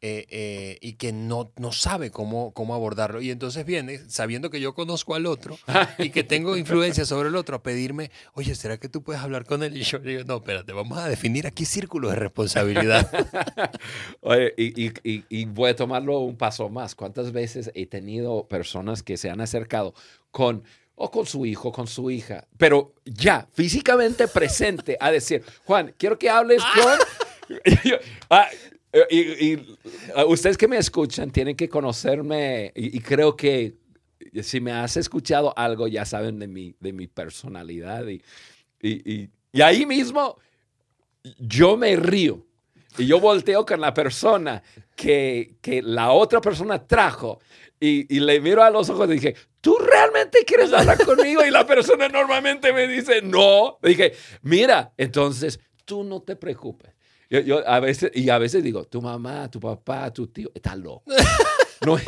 eh, 0.04 0.26
eh, 0.30 0.78
y 0.80 0.94
que 0.94 1.12
no, 1.12 1.52
no 1.56 1.70
sabe 1.72 2.10
cómo, 2.10 2.52
cómo 2.52 2.74
abordarlo. 2.74 3.22
Y 3.22 3.30
entonces 3.30 3.64
viene, 3.64 4.00
sabiendo 4.08 4.50
que 4.50 4.60
yo 4.60 4.74
conozco 4.74 5.14
al 5.14 5.26
otro 5.26 5.56
y 5.98 6.10
que 6.10 6.24
tengo 6.24 6.56
influencia 6.56 7.04
sobre 7.04 7.28
el 7.28 7.36
otro, 7.36 7.56
a 7.56 7.62
pedirme, 7.62 8.10
oye, 8.34 8.54
¿será 8.56 8.78
que 8.78 8.88
tú 8.88 9.02
puedes 9.02 9.22
hablar 9.22 9.44
con 9.46 9.62
él? 9.62 9.76
Y 9.76 9.82
yo 9.84 9.98
le 10.00 10.10
digo, 10.10 10.24
no, 10.24 10.36
espérate, 10.36 10.72
vamos 10.72 10.98
a 10.98 11.08
definir 11.08 11.46
aquí 11.46 11.64
círculos 11.64 12.10
de 12.10 12.16
responsabilidad. 12.16 13.08
Oye, 14.20 14.52
y, 14.56 14.86
y- 14.86 14.92
y- 15.04 15.24
y 15.28 15.44
voy 15.44 15.70
a 15.70 15.76
tomarlo 15.76 16.18
un 16.20 16.36
paso 16.36 16.68
más. 16.68 16.94
¿Cuántas 16.94 17.32
veces 17.32 17.70
he 17.74 17.86
tenido 17.86 18.46
personas 18.48 19.02
que 19.02 19.16
se 19.16 19.30
han 19.30 19.40
acercado 19.40 19.94
con 20.30 20.64
o 20.94 21.10
con 21.10 21.26
su 21.26 21.46
hijo, 21.46 21.72
con 21.72 21.86
su 21.86 22.10
hija, 22.10 22.46
pero 22.58 22.94
ya 23.04 23.48
físicamente 23.54 24.28
presente 24.28 24.96
a 25.00 25.10
decir, 25.10 25.42
Juan, 25.64 25.94
quiero 25.96 26.18
que 26.18 26.28
hables 26.30 26.62
con... 26.62 26.98
Y 27.64 27.88
yo, 27.88 27.96
ah, 28.30 28.48
y, 29.10 29.18
y, 29.18 29.76
ah, 30.14 30.24
ustedes 30.26 30.58
que 30.58 30.68
me 30.68 30.76
escuchan 30.76 31.30
tienen 31.30 31.56
que 31.56 31.68
conocerme 31.68 32.72
y, 32.74 33.00
creo 33.00 33.36
que 33.36 33.74
si 34.42 34.60
me 34.60 34.72
has 34.72 34.96
escuchado 34.96 35.52
algo 35.56 35.88
ya 35.88 36.04
saben 36.04 36.38
de 36.38 36.46
mi, 36.48 36.74
de 36.78 36.92
mi 36.92 37.06
personalidad 37.06 38.06
y, 38.06 38.22
y, 38.80 39.30
y- 39.52 39.62
ahí 39.62 39.86
mismo 39.86 40.38
yo 41.38 41.76
me 41.76 41.96
río 41.96 42.44
y 42.98 43.06
yo 43.06 43.20
volteo 43.20 43.64
con 43.64 43.80
la 43.80 43.94
persona 43.94 44.62
que, 44.94 45.56
que 45.62 45.80
la 45.82 46.12
otra 46.12 46.40
persona 46.40 46.86
trajo 46.86 47.40
y, 47.80 48.20
le 48.20 48.40
miro 48.40 48.62
a 48.62 48.70
los 48.70 48.88
ojos 48.90 49.08
y 49.08 49.14
dije, 49.14 49.34
¿tú 49.60 49.76
realmente 49.76 50.44
quieres 50.46 50.72
hablar 50.72 51.04
conmigo? 51.04 51.44
Y 51.44 51.50
la 51.50 51.66
persona 51.66 52.08
normalmente 52.08 52.72
me 52.72 52.86
dice, 52.86 53.22
no. 53.22 53.78
Dije, 53.82 54.12
mira, 54.42 54.92
entonces 54.96 55.58
tú 55.84 56.04
no 56.04 56.22
te 56.22 56.36
preocupes. 56.36 56.92
Yo, 57.32 57.40
yo 57.40 57.66
a 57.66 57.80
veces, 57.80 58.12
y 58.14 58.28
a 58.28 58.36
veces 58.36 58.62
digo, 58.62 58.84
tu 58.84 59.00
mamá, 59.00 59.50
tu 59.50 59.58
papá, 59.58 60.12
tu 60.12 60.26
tío, 60.26 60.50
está 60.54 60.76
loco. 60.76 61.04
No, 61.84 61.98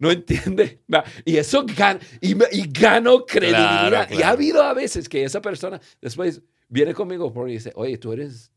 no 0.00 0.10
entiende 0.10 0.82
nada. 0.88 1.04
Y 1.24 1.36
eso 1.36 1.64
gana, 1.64 2.00
y, 2.20 2.32
y 2.32 2.66
gano 2.72 3.24
credibilidad. 3.24 4.08
Claro, 4.08 4.14
Y 4.18 4.22
ha 4.22 4.30
habido 4.30 4.60
a 4.64 4.74
veces 4.74 5.08
que 5.08 5.22
esa 5.22 5.40
persona 5.40 5.80
después 6.00 6.42
viene 6.68 6.92
conmigo 6.92 7.32
porque 7.32 7.52
dice, 7.52 7.70
oye, 7.76 7.98
tú 7.98 8.12
eres 8.12 8.50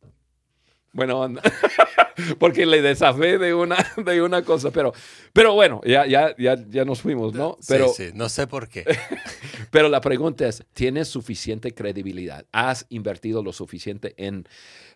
bueno, 0.92 1.20
onda. 1.20 1.42
porque 2.40 2.66
le 2.66 2.82
desafé 2.82 3.38
de 3.38 3.54
una, 3.54 3.78
de 4.04 4.22
una 4.22 4.42
cosa, 4.42 4.72
pero, 4.72 4.94
pero 5.34 5.54
bueno, 5.54 5.82
ya, 5.86 6.06
ya, 6.08 6.36
ya, 6.38 6.56
ya 6.70 6.84
nos 6.84 7.02
fuimos, 7.02 7.34
¿no? 7.34 7.58
Pero, 7.68 7.90
sí, 7.90 8.08
sí, 8.08 8.12
no 8.16 8.28
sé 8.28 8.48
por 8.48 8.68
qué. 8.68 8.86
pero 9.72 9.90
la 9.90 10.02
pregunta 10.02 10.48
es, 10.48 10.64
¿tienes 10.74 11.08
suficiente 11.08 11.74
credibilidad? 11.74 12.46
¿Has 12.52 12.86
invertido 12.90 13.44
lo 13.44 13.54
suficiente 13.54 14.14
en 14.18 14.48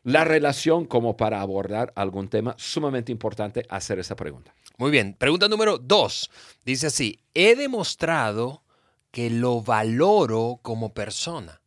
la 0.04 0.24
relación 0.24 0.86
como 0.86 1.18
para 1.18 1.42
abordar 1.42 1.94
algún 1.96 2.28
tema 2.28 2.56
sumamente 2.58 3.12
importante? 3.12 3.66
Hacer 3.70 4.00
esa 4.00 4.16
pregunta. 4.16 4.54
Muy 4.78 4.92
bien. 4.92 5.16
Pregunta 5.18 5.48
número 5.48 5.78
dos. 5.78 6.30
Dice 6.66 6.88
así, 6.88 7.20
he 7.34 7.56
demostrado 7.56 8.64
que 9.12 9.30
lo 9.30 9.62
valoro 9.62 10.60
como 10.62 10.94
persona. 10.94 11.62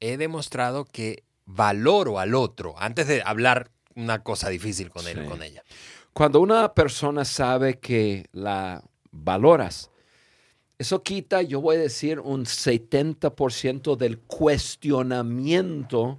He 0.00 0.16
demostrado 0.16 0.84
que 0.84 1.24
valoro 1.44 2.18
al 2.18 2.34
otro 2.34 2.74
antes 2.78 3.06
de 3.06 3.22
hablar 3.24 3.70
una 3.94 4.22
cosa 4.22 4.48
difícil 4.48 4.90
con 4.90 5.06
él 5.06 5.20
o 5.20 5.30
con 5.30 5.42
ella. 5.42 5.62
Cuando 6.12 6.40
una 6.40 6.74
persona 6.74 7.24
sabe 7.24 7.78
que 7.78 8.26
la 8.32 8.82
valoras, 9.10 9.90
eso 10.78 11.02
quita, 11.02 11.42
yo 11.42 11.60
voy 11.60 11.76
a 11.76 11.80
decir, 11.80 12.20
un 12.20 12.44
70% 12.44 13.96
del 13.96 14.20
cuestionamiento 14.20 16.18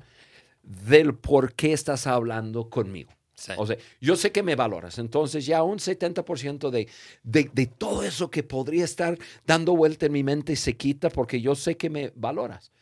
del 0.63 1.15
por 1.15 1.53
qué 1.53 1.71
estás 1.73 2.05
hablando 2.07 2.69
conmigo. 2.69 3.11
Sí. 3.35 3.53
O 3.57 3.65
sea, 3.65 3.77
yo 4.01 4.17
sé 4.17 4.33
que 4.33 4.43
me 4.43 4.55
valoras, 4.55 4.99
entonces 4.99 5.45
ya 5.45 5.63
un 5.63 5.79
70% 5.79 6.69
de, 6.71 6.89
de, 7.23 7.49
de 7.53 7.65
todo 7.67 8.03
eso 8.03 8.29
que 8.29 8.43
podría 8.43 8.83
estar 8.83 9.17
dando 9.47 9.77
vuelta 9.77 10.07
en 10.07 10.11
mi 10.11 10.23
mente 10.23 10.57
se 10.57 10.75
quita 10.75 11.09
porque 11.09 11.39
yo 11.39 11.55
sé 11.55 11.77
que 11.77 11.89
me 11.89 12.11
valoras. 12.15 12.73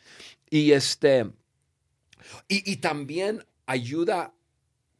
Y 0.49 0.71
este, 0.71 1.29
y, 2.47 2.71
y 2.71 2.77
también 2.77 3.45
ayuda 3.67 4.33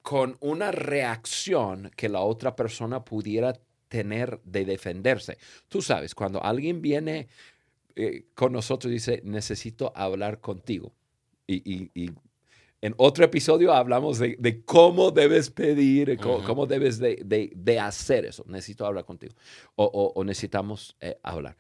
con 0.03 0.37
una 0.41 0.71
reacción 0.71 1.91
que 1.95 2.07
la 2.07 2.21
otra 2.21 2.55
persona 2.55 3.03
pudiera 3.03 3.59
tener 3.87 4.39
de 4.43 4.65
defenderse. 4.65 5.37
Tú 5.69 5.81
sabes, 5.81 6.13
cuando 6.15 6.43
alguien 6.43 6.81
viene 6.81 7.27
eh, 7.95 8.25
con 8.35 8.53
nosotros 8.53 8.91
y 8.91 8.95
dice, 8.95 9.21
necesito 9.23 9.91
hablar 9.95 10.39
contigo. 10.39 10.93
Y, 11.47 11.55
y- 11.73 11.91
y 11.95 12.11
en 12.81 12.93
otro 12.97 13.25
episodio 13.25 13.73
hablamos 13.73 14.19
de, 14.19 14.35
de 14.37 14.63
cómo 14.63 15.09
debes 15.09 15.49
pedir, 15.49 16.17
cómo, 16.19 16.65
debes 16.67 16.99
de, 16.99 17.21
de- 17.25 17.51
de 17.55 17.79
hacer 17.79 18.25
eso. 18.25 18.43
Necesito 18.47 18.85
hablar 18.85 19.03
contigo. 19.05 19.33
O, 19.75 19.85
o- 19.85 20.13
o 20.19 20.23
necesitamos 20.23 20.95
eh, 21.01 21.17
hablar. 21.23 21.57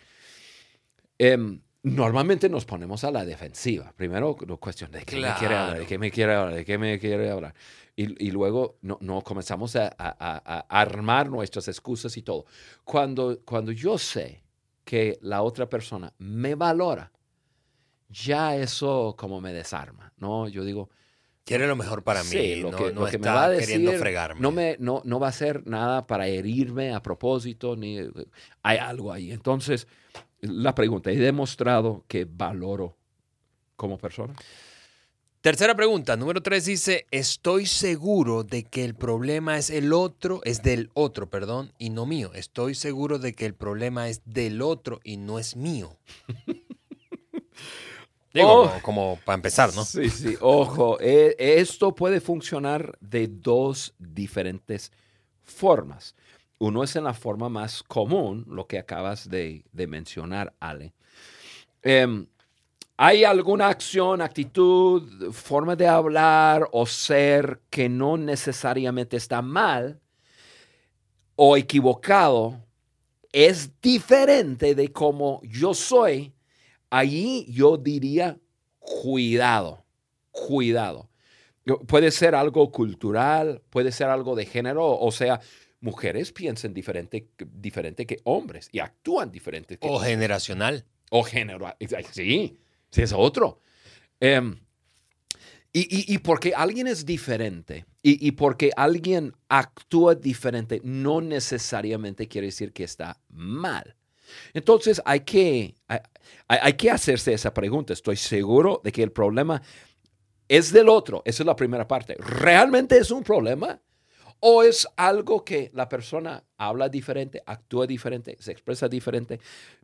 Em, 1.17 1.59
normalmente 1.95 2.49
nos 2.49 2.65
ponemos 2.65 3.03
a 3.03 3.11
la 3.11 3.25
defensiva. 3.25 3.93
Primero, 3.95 4.35
cuestión 4.59 4.91
de 4.91 5.03
qué 5.03 5.15
me 5.17 5.33
quiere 5.35 5.55
hablar, 5.55 5.69
de 5.69 5.73
Claro. 5.75 5.87
qué 5.87 5.97
me 5.97 6.11
quiere 6.11 6.33
hablar, 6.35 6.55
de 6.55 6.65
qué 6.65 6.77
me 6.77 6.99
quiere 6.99 7.29
hablar. 7.31 7.53
Y, 7.95 8.27
y 8.27 8.31
luego 8.31 8.77
no, 8.81 8.97
no 9.01 9.21
comenzamos 9.21 9.75
a, 9.75 9.87
a- 9.87 10.15
a- 10.19 10.65
armar 10.69 11.29
nuestras 11.29 11.67
excusas 11.67 12.15
y 12.17 12.21
todo. 12.21 12.45
Cuando, 12.83 13.39
cuando 13.43 13.71
yo 13.71 13.97
sé 13.97 14.43
que 14.83 15.17
la 15.21 15.41
otra 15.41 15.67
persona 15.67 16.13
me 16.19 16.55
valora, 16.55 17.11
ya 18.09 18.55
eso 18.55 19.15
como 19.17 19.41
me 19.41 19.51
desarma, 19.53 20.13
¿no? 20.17 20.47
Yo 20.47 20.63
digo, 20.63 20.89
Quiere 21.43 21.65
lo 21.65 21.77
mejor 21.77 22.03
para 22.03 22.23
mí. 22.23 22.29
Sí, 22.29 22.55
lo 22.57 22.71
no, 22.71 22.77
que, 22.77 22.83
no 22.91 22.99
lo 23.01 23.05
que 23.07 23.15
está 23.15 23.29
me 23.31 23.35
va 23.37 23.45
a 23.45 23.57
queriendo 23.57 23.91
decir 23.91 24.01
fregarme. 24.03 24.41
no, 24.41 24.51
me, 24.51 24.75
no, 24.79 25.01
no 25.05 25.17
va 25.17 25.27
a 25.27 25.29
hacer 25.29 25.65
nada 25.65 26.05
para 26.05 26.27
herirme 26.27 26.93
a 26.93 27.01
propósito, 27.01 27.77
ni 27.77 27.99
hay 28.63 28.77
algo 28.77 29.13
ahí. 29.13 29.31
Entonces, 29.31 29.87
la 30.41 30.75
pregunta, 30.75 31.11
¿he 31.11 31.17
demostrado 31.17 32.03
que 32.07 32.25
valoro 32.25 32.97
como 33.75 33.97
persona? 33.97 34.33
Tercera 35.41 35.75
pregunta, 35.75 36.17
número 36.17 36.41
tres 36.41 36.65
dice, 36.65 37.05
estoy 37.11 37.67
seguro 37.67 38.43
de 38.43 38.63
que 38.63 38.83
el 38.83 38.95
problema 38.95 39.57
es 39.57 39.69
el 39.69 39.93
otro, 39.93 40.41
es 40.43 40.61
del 40.61 40.89
otro, 40.93 41.29
perdón, 41.29 41.71
y 41.77 41.89
no 41.89 42.05
mío. 42.05 42.31
Estoy 42.33 42.75
seguro 42.75 43.17
de 43.19 43.33
que 43.33 43.45
el 43.45 43.53
problema 43.53 44.09
es 44.09 44.21
del 44.25 44.61
otro 44.61 44.99
y 45.03 45.17
no 45.17 45.39
es 45.39 45.55
mío. 45.55 45.95
Digo, 48.33 48.63
Oh. 48.63 48.63
como, 48.65 48.81
como 48.81 49.19
para 49.25 49.35
empezar, 49.35 49.73
¿no? 49.73 49.85
Sí, 49.85 50.09
sí. 50.09 50.35
Ojo, 50.41 50.97
eh, 50.99 51.35
esto 51.39 51.95
puede 51.95 52.19
funcionar 52.19 52.97
de 52.99 53.27
dos 53.27 53.95
diferentes 53.99 54.91
formas. 55.43 56.13
Uno 56.59 56.83
es 56.83 56.95
en 56.95 57.03
la 57.03 57.13
forma 57.13 57.49
más 57.49 57.83
común, 57.83 58.45
lo 58.47 58.67
que 58.67 58.79
acabas 58.79 59.29
de, 59.29 59.63
mencionar, 59.73 60.53
Ale. 60.59 60.93
Em, 61.83 62.27
¿Hay 62.99 63.23
alguna 63.23 63.67
acción, 63.67 64.21
actitud, 64.21 65.31
forma 65.31 65.75
de 65.75 65.87
hablar 65.87 66.67
o 66.71 66.87
ser 66.87 67.61
que 67.69 67.89
no 67.89 68.17
necesariamente 68.17 69.17
está 69.17 69.43
mal 69.43 70.01
o 71.35 71.55
equivocado? 71.55 72.59
Es 73.31 73.79
diferente 73.81 74.73
de 74.73 74.91
cómo 74.91 75.41
yo 75.43 75.75
soy. 75.75 76.33
Allí 76.89 77.45
yo 77.51 77.77
diría, 77.77 78.39
cuidado, 78.79 79.85
cuidado. 80.31 81.07
Puede 81.85 82.09
ser 82.09 82.33
algo 82.33 82.71
cultural, 82.71 83.61
puede 83.69 83.91
ser 83.91 84.07
algo 84.07 84.35
de 84.35 84.45
género, 84.45 84.97
o 84.97 85.11
sea, 85.11 85.39
mujeres 85.79 86.31
piensan 86.31 86.73
diferente, 86.73 87.29
diferente 87.53 88.05
que 88.05 88.17
hombres 88.23 88.69
y 88.71 88.79
actúan 88.79 89.31
diferente 89.31 89.77
que 89.77 89.87
O 89.87 89.99
generacional. 89.99 90.85
o 91.11 91.23
género. 91.23 91.73
Sí, 92.11 92.57
sí 92.91 93.01
es 93.01 93.13
otro. 93.13 93.61
Em, 94.19 94.59
y, 95.73 95.81
y- 95.81 96.13
y 96.15 96.17
porque 96.19 96.53
alguien 96.55 96.87
es 96.87 97.05
diferente 97.05 97.85
y, 98.01 98.25
y 98.27 98.31
porque 98.31 98.71
alguien 98.75 99.33
actúa 99.49 100.15
diferente, 100.15 100.81
no 100.83 101.21
necesariamente 101.21 102.27
quiere 102.27 102.47
decir 102.47 102.73
que 102.73 102.83
está 102.83 103.21
mal. 103.29 103.95
Entonces 104.53 105.01
hay 105.05 105.21
que, 105.21 105.75
hay 106.47 106.73
que 106.73 106.89
hacerse 106.91 107.31
esa 107.33 107.53
pregunta. 107.53 107.93
Estoy 107.93 108.17
seguro 108.17 108.81
de 108.83 108.91
que 108.91 109.03
el 109.03 109.11
problema 109.11 109.61
es 110.49 110.73
del 110.73 110.89
otro. 110.89 111.21
Esa 111.25 111.43
es 111.43 111.47
la 111.47 111.55
primera 111.55 111.87
parte. 111.87 112.15
¿Realmente 112.19 112.97
es 112.97 113.11
un 113.11 113.23
problema? 113.23 113.79
¿O 114.39 114.63
es 114.63 114.87
algo 114.97 115.43
que 115.43 115.71
la 115.73 115.89
persona 115.89 116.43
habla 116.57 116.89
diferente, 116.89 117.41
actúa 117.45 117.87
diferente, 117.87 118.37
se 118.39 118.51
expresa 118.51 118.87
diferente, 118.87 119.39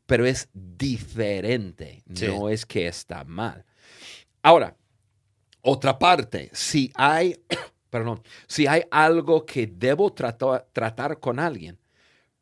pero 0.05 0.25
es 0.25 0.49
diferente? 0.53 2.03
Sí. 2.13 2.27
No 2.27 2.49
es 2.49 2.65
que 2.65 2.87
está 2.87 3.23
mal. 3.23 3.65
Ahora, 4.43 4.75
Otra 5.65 5.97
parte, 5.97 6.49
si 6.53 6.91
hay, 6.95 7.39
perdón, 7.89 8.21
si 8.47 8.67
hay 8.67 8.83
algo 8.91 9.45
que 9.45 9.65
debo 9.67 10.11
tratar, 10.13 10.67
tratar 10.73 11.19
con 11.19 11.39
alguien, 11.39 11.79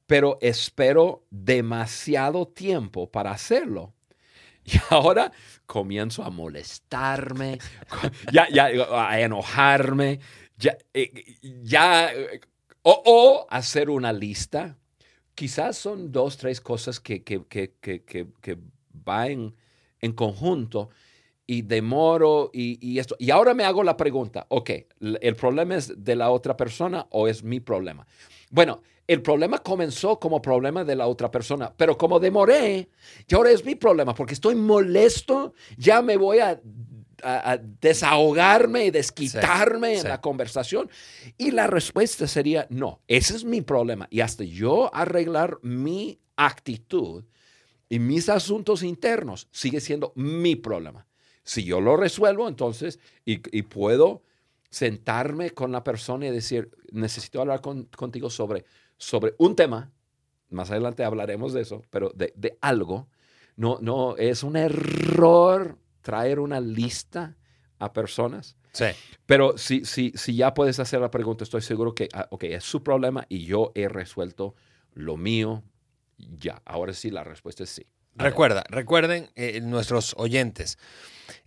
pero 0.08 0.39
espero 0.41 1.25
demasiado 1.30 2.48
tiempo 2.48 3.12
para 3.12 3.32
hacerlo, 3.32 3.94
y 4.65 4.72
ahora 4.89 5.32
comienzo 5.68 6.24
a 6.24 6.32
molestarme, 6.32 7.60
ya, 8.34 8.48
ya, 8.50 8.65
a 9.10 9.20
enojarme, 9.22 10.20
ya, 10.62 10.77
eh, 10.94 11.12
ya 11.63 12.12
o, 12.84 13.03
o, 13.06 13.48
hacer 13.50 13.89
una 13.89 14.13
lista. 14.13 14.77
Quizás 15.36 15.77
son 15.77 16.12
dos, 16.12 16.38
tres 16.38 16.62
cosas 16.62 17.00
que, 17.00 17.24
que, 17.24 17.44
que, 17.48 17.74
que 18.03 18.58
van 18.94 19.56
en 20.00 20.12
conjunto 20.13 20.89
y 21.48 21.63
demoro 21.63 22.50
y, 22.53 22.77
y, 22.82 23.00
esto. 23.00 23.15
Y 23.20 23.32
ahora 23.32 23.53
me 23.53 23.63
hago 23.63 23.84
la 23.84 23.98
pregunta, 23.98 24.46
ok, 24.50 24.70
¿el 25.00 25.36
problema 25.36 25.75
es 25.75 25.94
de 26.03 26.15
la 26.15 26.30
otra 26.30 26.56
persona 26.56 27.08
o 27.10 27.27
es 27.27 27.44
mi 27.44 27.60
problema? 27.60 28.06
Bueno, 28.50 28.82
el 29.08 29.22
problema 29.22 29.58
comenzó 29.58 30.20
como 30.20 30.41
problema 30.41 30.86
de 30.86 30.96
la 30.96 31.08
otra 31.08 31.30
persona, 31.30 31.74
pero 31.75 31.98
como 31.98 32.20
demoré, 32.20 32.89
y 33.27 33.36
ahora 33.36 33.51
es 33.51 33.65
mi 33.65 33.75
problema 33.75 34.13
porque 34.13 34.34
estoy 34.34 34.56
molesto, 34.56 35.53
ya 35.77 36.01
me 36.01 36.15
voy 36.15 36.39
a, 36.39 36.62
a, 37.23 37.51
a 37.51 37.57
desahogarme 37.57 38.85
y 38.85 38.91
desquitarme 38.91 39.89
sí, 39.89 39.95
en 39.95 40.01
sí. 40.01 40.07
la 40.07 40.21
conversación. 40.21 40.89
Y 41.37 41.51
la 41.51 41.67
respuesta 41.67 42.27
sería, 42.27 42.67
no, 42.69 43.01
ese 43.07 43.35
es 43.35 43.43
mi 43.43 43.61
problema. 43.61 44.07
Y 44.09 44.21
hasta 44.21 44.43
yo 44.43 44.93
arreglar 44.93 45.59
mi 45.61 46.19
actitud 46.35 47.23
y 47.89 47.99
mis 47.99 48.29
asuntos 48.29 48.83
internos 48.83 49.47
sigue 49.51 49.81
siendo 49.81 50.13
mi 50.15 50.55
problema. 50.55 51.07
Si 51.43 51.63
yo 51.63 51.81
lo 51.81 51.97
resuelvo, 51.97 52.47
entonces, 52.47 52.99
y, 53.25 53.41
y 53.57 53.63
puedo 53.63 54.23
sentarme 54.69 55.49
con 55.49 55.71
la 55.71 55.83
persona 55.83 56.27
y 56.27 56.31
decir, 56.31 56.71
necesito 56.91 57.41
hablar 57.41 57.61
con, 57.61 57.85
contigo 57.85 58.29
sobre 58.29 58.65
sobre 59.01 59.33
un 59.39 59.55
tema, 59.55 59.91
más 60.49 60.69
adelante 60.69 61.03
hablaremos 61.03 61.53
de 61.53 61.61
eso, 61.61 61.81
pero 61.89 62.11
de, 62.13 62.33
de, 62.35 62.57
algo, 62.61 63.07
no, 63.55 63.79
no, 63.81 64.15
es 64.15 64.43
un 64.43 64.55
error 64.55 65.77
traer 66.01 66.39
una 66.39 66.60
lista 66.60 67.38
a 67.79 67.93
personas. 67.93 68.58
Sí. 68.74 68.86
Pero 69.25 69.58
si, 69.58 69.86
si, 69.86 70.12
si 70.15 70.36
ya 70.36 70.53
puedes 70.53 70.79
hacer 70.79 71.01
la 71.01 71.12
pregunta, 71.12 71.43
estoy 71.43 71.62
seguro 71.62 71.93
que, 71.93 72.10
ah, 72.13 72.27
ok, 72.31 72.43
es 72.46 72.63
su 72.63 72.84
problema 72.84 73.25
y 73.27 73.46
yo 73.46 73.72
he 73.75 73.88
resuelto 73.88 74.55
lo 74.93 75.17
mío. 75.17 75.63
Ya, 76.17 76.62
ahora 76.65 76.93
sí, 76.93 77.10
la 77.10 77.24
respuesta 77.24 77.63
es 77.63 77.70
sí. 77.70 77.88
Recuerda, 78.15 78.63
recuerden 78.70 79.29
eh, 79.36 79.62
nuestros 79.62 80.13
oyentes 80.17 80.77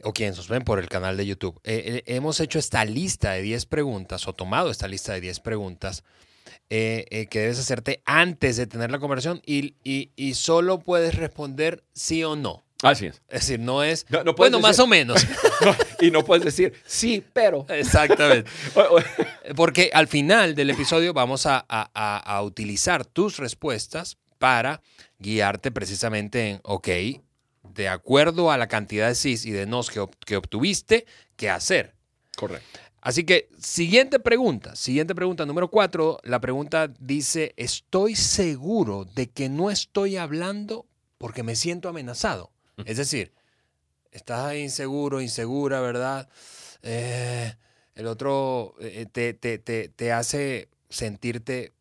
o 0.02 0.12
quienes 0.12 0.36
nos 0.36 0.48
ven 0.48 0.64
por 0.64 0.78
el 0.78 0.88
canal 0.88 1.16
de 1.16 1.26
YouTube, 1.26 1.60
eh, 1.62 2.02
eh, 2.06 2.14
hemos 2.14 2.40
hecho 2.40 2.58
esta 2.58 2.84
lista 2.84 3.32
de 3.32 3.42
10 3.42 3.66
preguntas 3.66 4.26
o 4.26 4.32
tomado 4.32 4.70
esta 4.70 4.88
lista 4.88 5.12
de 5.12 5.20
10 5.20 5.40
preguntas 5.40 6.04
que 6.68 7.28
debes 7.30 7.58
hacerte 7.58 8.02
antes 8.04 8.56
de 8.56 8.66
tener 8.66 8.90
la 8.90 8.98
conversación 8.98 9.40
y, 9.46 9.76
y, 9.84 10.10
y, 10.16 10.34
solo 10.34 10.80
puedes 10.80 11.14
responder 11.14 11.84
sí 11.92 12.24
o 12.24 12.34
no. 12.34 12.63
Así 12.84 13.06
es. 13.06 13.22
Es 13.28 13.40
decir, 13.40 13.60
no 13.60 13.82
es, 13.82 14.06
no, 14.10 14.22
no 14.24 14.34
bueno, 14.34 14.58
decir, 14.58 14.68
más 14.68 14.78
o 14.78 14.86
menos. 14.86 15.26
no, 15.64 15.74
y 16.00 16.10
no 16.10 16.24
puedes 16.24 16.44
decir 16.44 16.74
sí, 16.86 17.24
pero. 17.32 17.66
Exactamente. 17.68 18.50
Porque 19.56 19.90
al 19.92 20.06
final 20.06 20.54
del 20.54 20.70
episodio 20.70 21.14
vamos 21.14 21.46
a, 21.46 21.64
a, 21.68 22.18
a 22.18 22.42
utilizar 22.42 23.04
tus 23.04 23.38
respuestas 23.38 24.18
para 24.38 24.82
guiarte 25.18 25.70
precisamente 25.70 26.50
en, 26.50 26.60
ok, 26.64 26.88
de 27.62 27.88
acuerdo 27.88 28.50
a 28.50 28.58
la 28.58 28.68
cantidad 28.68 29.08
de 29.08 29.14
sís 29.14 29.46
y 29.46 29.50
de 29.50 29.66
nos 29.66 29.90
que, 29.90 30.06
que 30.26 30.36
obtuviste, 30.36 31.06
¿qué 31.36 31.50
hacer? 31.50 31.94
Correcto. 32.36 32.80
Así 33.00 33.24
que, 33.24 33.50
siguiente 33.58 34.18
pregunta, 34.18 34.74
siguiente 34.76 35.14
pregunta, 35.14 35.44
número 35.44 35.68
cuatro, 35.68 36.18
la 36.24 36.40
pregunta 36.40 36.88
dice, 36.98 37.52
estoy 37.56 38.14
seguro 38.16 39.04
de 39.04 39.28
que 39.28 39.50
no 39.50 39.70
estoy 39.70 40.16
hablando 40.16 40.86
porque 41.18 41.42
me 41.42 41.54
siento 41.54 41.90
amenazado. 41.90 42.53
Es 42.86 42.96
decir, 42.96 43.32
estás 44.12 44.56
inseguro, 44.56 45.20
insegura, 45.20 45.80
¿verdad? 45.80 46.28
Eh, 46.82 47.54
el 47.94 48.06
otro 48.06 48.74
eh, 48.80 49.06
te, 49.10 49.34
te, 49.34 49.58
te, 49.58 50.12
hace 50.12 50.68
sentirte 50.88 51.72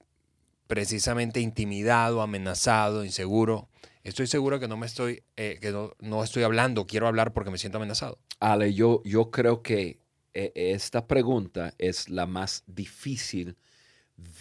precisamente 0.68 1.40
intimidado, 1.40 2.22
amenazado, 2.22 3.04
inseguro. 3.04 3.70
Estoy 4.04 4.28
seguro 4.28 4.60
que 4.60 4.68
no 4.68 4.78
me 4.78 4.86
estoy, 4.86 5.24
eh, 5.38 5.58
que 5.62 5.72
no, 5.72 5.94
no, 6.00 6.24
estoy 6.24 6.44
hablando, 6.44 6.86
quiero 6.86 7.08
hablar 7.08 7.34
porque 7.34 7.52
me 7.52 7.58
siento 7.58 7.78
amenazado. 7.78 8.20
Ale, 8.40 8.74
yo, 8.74 9.02
yo 9.06 9.32
creo 9.32 9.62
que 9.62 10.00
esta 10.34 11.06
pregunta 11.06 11.76
es 11.78 12.10
la 12.10 12.26
más 12.26 12.64
difícil 12.66 13.56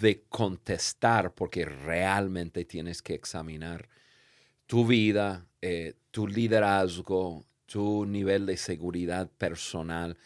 de 0.00 0.24
contestar 0.28 1.34
porque 1.34 1.64
realmente 1.64 2.64
tienes 2.64 3.02
que 3.02 3.14
examinar 3.14 3.88
tu 4.66 4.86
vida, 4.86 5.46
eh, 5.60 5.94
tu 6.12 6.28
liderazgo, 6.28 7.44
tu 7.66 8.06
nivel 8.06 8.46
de 8.46 8.56
seguridad 8.56 9.28
personal. 9.28 10.16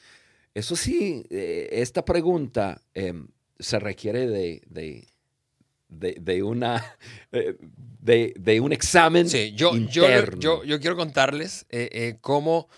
Eso 0.53 0.77
sí, 0.77 1.25
eh, 1.31 1.68
esta 1.72 2.05
pregunta 2.05 2.83
eh, 2.92 3.14
se 3.59 3.79
requiere 3.79 4.27
de, 4.27 4.62
de, 4.66 5.09
de, 5.88 6.18
de 6.20 6.42
una, 6.42 6.85
de, 7.31 8.61
un 8.61 8.72
examen 8.75 9.31
sí, 9.31 9.55
yo, 9.55 9.75
interno. 9.75 10.38
Yo, 10.38 10.62
yo, 10.62 10.64
yo 10.64 10.81
quiero 10.81 10.96
contarles 10.96 11.64
cómo 12.20 12.68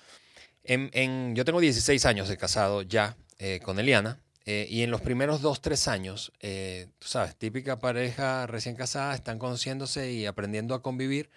en, 0.68 0.90
en, 0.92 1.34
yo 1.34 1.44
tengo 1.44 1.60
16 1.60 2.04
años 2.04 2.28
de 2.28 2.36
casado 2.36 2.82
ya 2.82 3.16
eh, 3.38 3.60
con 3.62 3.78
Eliana. 3.78 4.20
Eh, 4.44 4.66
y 4.70 4.82
en 4.82 4.90
los 4.90 5.00
primeros 5.00 5.42
dos, 5.42 5.60
tres 5.60 5.88
años, 5.88 6.32
eh, 6.40 6.88
tú 6.98 7.08
sabes, 7.08 7.36
típica 7.36 7.78
pareja 7.78 8.46
recién 8.46 8.76
casada, 8.76 9.14
están 9.14 9.38
conociéndose 9.38 10.10
y 10.12 10.24
aprendiendo 10.24 10.74
a 10.74 10.82
convivir 10.82 11.28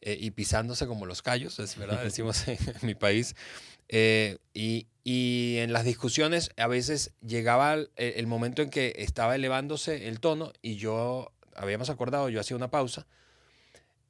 y 0.00 0.30
pisándose 0.30 0.86
como 0.86 1.06
los 1.06 1.22
callos, 1.22 1.58
es 1.58 1.76
verdad, 1.76 2.02
decimos 2.04 2.46
en, 2.48 2.58
en 2.58 2.86
mi 2.86 2.94
país. 2.94 3.34
y, 3.88 4.86
y, 5.04 5.56
en 5.58 5.72
las 5.72 5.84
discusiones 5.84 6.50
a 6.56 6.66
veces 6.66 7.12
llegaba 7.26 7.74
el, 7.74 7.90
el 7.96 8.26
momento 8.26 8.62
en 8.62 8.70
que 8.70 8.94
estaba 8.98 9.34
elevándose 9.34 10.08
el 10.08 10.20
tono 10.20 10.52
y 10.62 10.76
yo, 10.76 11.32
habíamos 11.54 11.90
acordado, 11.90 12.28
yo 12.28 12.40
hacía 12.40 12.56
una 12.56 12.70
pausa 12.70 13.06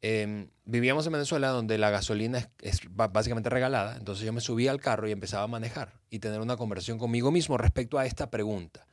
eh, 0.01 0.49
vivíamos 0.65 1.07
en 1.07 1.13
Venezuela 1.13 1.49
donde 1.49 1.77
la 1.77 1.91
gasolina 1.91 2.39
es, 2.39 2.49
es, 2.61 2.81
básicamente 2.91 3.51
regalada, 3.51 3.97
entonces 3.97 4.25
yo 4.25 4.33
me 4.33 4.41
subía 4.41 4.71
al 4.71 4.81
carro 4.81 5.09
y 5.09 5.13
empezaba 5.13 5.45
a 5.45 5.49
manejar 5.49 5.93
y 6.09 6.21
tener 6.21 6.41
una 6.41 6.57
conversación 6.57 6.99
conmigo 6.99 7.33
mismo 7.33 7.59
respecto 7.59 7.99
a 7.99 8.07
esta 8.07 8.31
pregunta. 8.31 8.87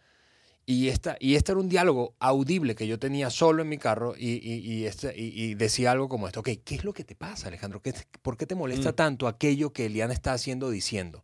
Y, 0.68 0.88
esta, 0.90 1.16
y 1.20 1.36
este 1.36 1.52
era 1.52 1.62
un 1.62 1.70
diálogo 1.70 2.16
audible 2.20 2.74
que 2.74 2.88
yo 2.88 2.98
tenía 2.98 3.30
solo 3.30 3.62
en 3.62 3.70
mi 3.70 3.78
carro 3.78 4.16
y, 4.18 4.32
y, 4.42 4.60
y 4.62 4.86
este, 4.86 5.14
y, 5.16 5.54
decía 5.54 5.92
algo 5.92 6.10
como 6.10 6.26
esto, 6.28 6.40
ok, 6.40 6.50
¿qué 6.64 6.76
es 6.76 6.84
lo 6.84 6.92
que 6.92 7.04
te 7.04 7.16
pasa 7.16 7.50
Alejandro? 7.50 7.84
¿Qué, 7.84 7.94
¿Por 8.24 8.36
qué 8.36 8.48
te 8.48 8.56
molesta 8.56 8.92
mm. 8.92 8.96
tanto 8.96 9.28
aquello 9.28 9.72
que 9.74 9.86
Eliana 9.86 10.14
está 10.14 10.34
haciendo 10.34 10.72
diciendo? 10.72 11.24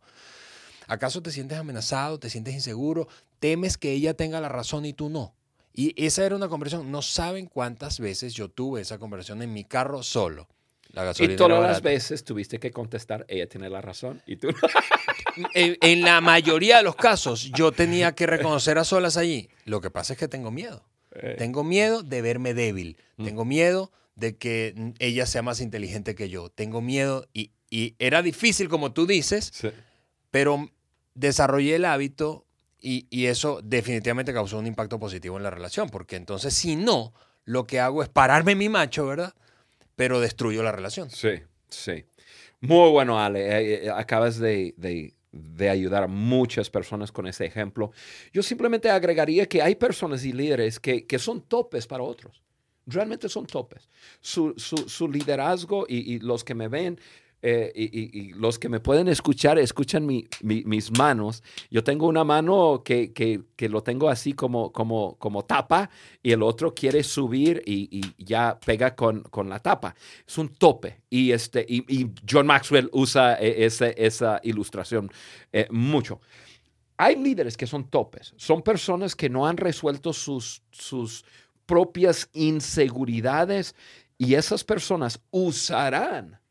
¿Acaso 0.86 1.22
te 1.22 1.32
sientes 1.32 1.58
amenazado, 1.58 2.20
te 2.20 2.30
sientes 2.30 2.54
inseguro, 2.54 3.08
temes 3.40 3.78
que 3.78 3.90
ella 3.90 4.14
tenga 4.14 4.40
la 4.40 4.48
razón 4.48 4.84
y 4.84 4.92
tú 4.92 5.08
no? 5.08 5.34
Y 5.74 5.94
esa 6.04 6.24
era 6.24 6.36
una 6.36 6.48
conversión. 6.48 6.90
No 6.90 7.02
saben 7.02 7.46
cuántas 7.46 7.98
veces 7.98 8.34
yo 8.34 8.48
tuve 8.48 8.82
esa 8.82 8.98
conversión 8.98 9.42
en 9.42 9.52
mi 9.52 9.64
carro 9.64 10.02
solo. 10.02 10.48
La 10.92 11.12
y 11.18 11.36
todas 11.36 11.62
las 11.62 11.80
veces 11.80 12.22
tuviste 12.22 12.60
que 12.60 12.70
contestar, 12.70 13.24
ella 13.28 13.48
tiene 13.48 13.70
la 13.70 13.80
razón 13.80 14.20
y 14.26 14.36
tú 14.36 14.48
en, 15.54 15.76
en, 15.80 16.02
la 16.02 16.20
mayoría 16.20 16.78
de 16.78 16.82
los 16.82 16.96
casos 16.96 17.50
yo 17.52 17.72
tenía 17.72 18.14
que 18.14 18.26
reconocer 18.26 18.78
a 18.78 18.84
solas 18.84 19.16
allí. 19.16 19.48
Lo 19.64 19.80
que 19.80 19.90
pasa 19.90 20.12
es 20.12 20.18
que 20.18 20.28
tengo 20.28 20.50
miedo. 20.50 20.84
Eh. 21.14 21.36
Tengo 21.38 21.64
miedo 21.64 22.02
de 22.02 22.22
verme 22.22 22.54
débil. 22.54 22.96
Mm. 23.16 23.24
Tengo 23.24 23.44
miedo 23.44 23.92
de 24.14 24.36
que 24.36 24.92
ella 24.98 25.26
sea 25.26 25.42
más 25.42 25.60
inteligente 25.60 26.14
que 26.14 26.28
yo. 26.28 26.48
Tengo 26.48 26.80
miedo 26.80 27.26
y, 27.32 27.52
y 27.70 27.94
era 27.98 28.22
difícil, 28.22 28.68
como 28.68 28.92
tú 28.92 29.06
dices, 29.06 29.50
sí. 29.52 29.70
pero 30.30 30.70
desarrollé 31.14 31.76
el 31.76 31.84
hábito 31.84 32.46
y, 32.80 33.06
y, 33.10 33.26
eso 33.26 33.60
definitivamente 33.62 34.32
causó 34.32 34.58
un 34.58 34.66
impacto 34.66 34.98
positivo 34.98 35.36
en 35.36 35.44
la 35.44 35.50
relación, 35.50 35.88
porque 35.88 36.16
entonces 36.16 36.52
si 36.52 36.74
no, 36.74 37.14
lo 37.44 37.64
que 37.64 37.78
hago 37.78 38.02
es 38.02 38.08
pararme 38.08 38.56
mi 38.56 38.68
macho, 38.68 39.06
¿verdad? 39.06 39.34
Pero 39.94 40.20
destruyo 40.20 40.64
la 40.64 40.72
relación. 40.72 41.08
Sí, 41.08 41.42
sí. 41.68 42.04
Muy 42.60 42.90
bueno, 42.90 43.20
Ale. 43.20 43.40
Eh, 43.40 43.86
eh, 43.86 43.90
acabas 43.90 44.38
de, 44.38 44.74
de, 44.76 45.14
de, 45.32 45.70
ayudar 45.70 46.04
a 46.04 46.06
muchas 46.06 46.70
personas 46.70 47.10
con 47.10 47.26
ese 47.26 47.44
ejemplo. 47.44 47.92
Yo 48.32 48.42
simplemente 48.42 48.90
agregaría 48.90 49.46
que 49.46 49.62
hay 49.62 49.74
personas 49.74 50.24
y 50.24 50.32
líderes 50.32 50.78
que, 50.78 51.06
que 51.06 51.18
son 51.18 51.40
topes 51.40 51.86
para 51.86 52.02
otros. 52.02 52.42
Realmente 52.86 53.28
son 53.28 53.46
topes. 53.46 53.88
Su, 54.20 54.54
su, 54.56 54.76
su 54.88 55.08
liderazgo 55.08 55.86
y, 55.88 56.14
y 56.14 56.18
los 56.18 56.44
que 56.44 56.54
me 56.54 56.68
ven 56.68 56.98
eh, 57.44 57.72
y, 57.74 58.32
los 58.34 58.58
que 58.58 58.68
me 58.68 58.78
pueden 58.78 59.08
escuchar, 59.08 59.58
escuchan 59.58 60.06
mis 60.06 60.98
manos. 60.98 61.42
Yo 61.70 61.82
tengo 61.82 62.06
una 62.06 62.22
mano 62.22 62.82
que, 62.84 63.12
que, 63.12 63.68
lo 63.68 63.82
tengo 63.82 64.08
así 64.08 64.32
como, 64.32 64.72
como, 64.72 65.16
como 65.18 65.44
tapa 65.44 65.90
y 66.22 66.30
el 66.30 66.42
otro 66.42 66.72
quiere 66.72 67.02
subir 67.02 67.62
y, 67.66 68.00
ya 68.16 68.58
pega 68.64 68.94
con, 68.94 69.22
con, 69.22 69.48
la 69.48 69.58
tapa. 69.58 69.96
Es 70.26 70.38
un 70.38 70.50
tope. 70.50 71.00
Y, 71.10 71.32
este, 71.32 71.66
y, 71.68 72.10
John 72.30 72.46
Maxwell 72.46 72.88
usa 72.92 73.36
e, 73.40 73.64
esa 73.66 74.40
ilustración 74.44 75.10
eh, 75.52 75.66
mucho. 75.70 76.20
Hay 76.96 77.16
líderes 77.16 77.56
que 77.56 77.66
son 77.66 77.88
topes, 77.88 78.34
son 78.36 78.62
personas 78.62 79.16
que 79.16 79.28
no 79.28 79.48
han 79.48 79.56
resuelto 79.56 80.12
sus, 80.12 80.62
sus 80.70 81.24
propias 81.66 82.28
inseguridades 82.32 83.74
y 84.16 84.34
esas 84.34 84.62
personas 84.62 85.20
usarán 85.32 86.41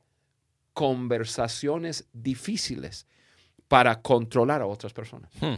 conversaciones 0.82 2.08
difíciles 2.12 3.06
para 3.68 4.02
controlar 4.02 4.64
a 4.64 4.66
otras 4.66 4.94
personas. 4.94 5.32
Hmm. 5.40 5.58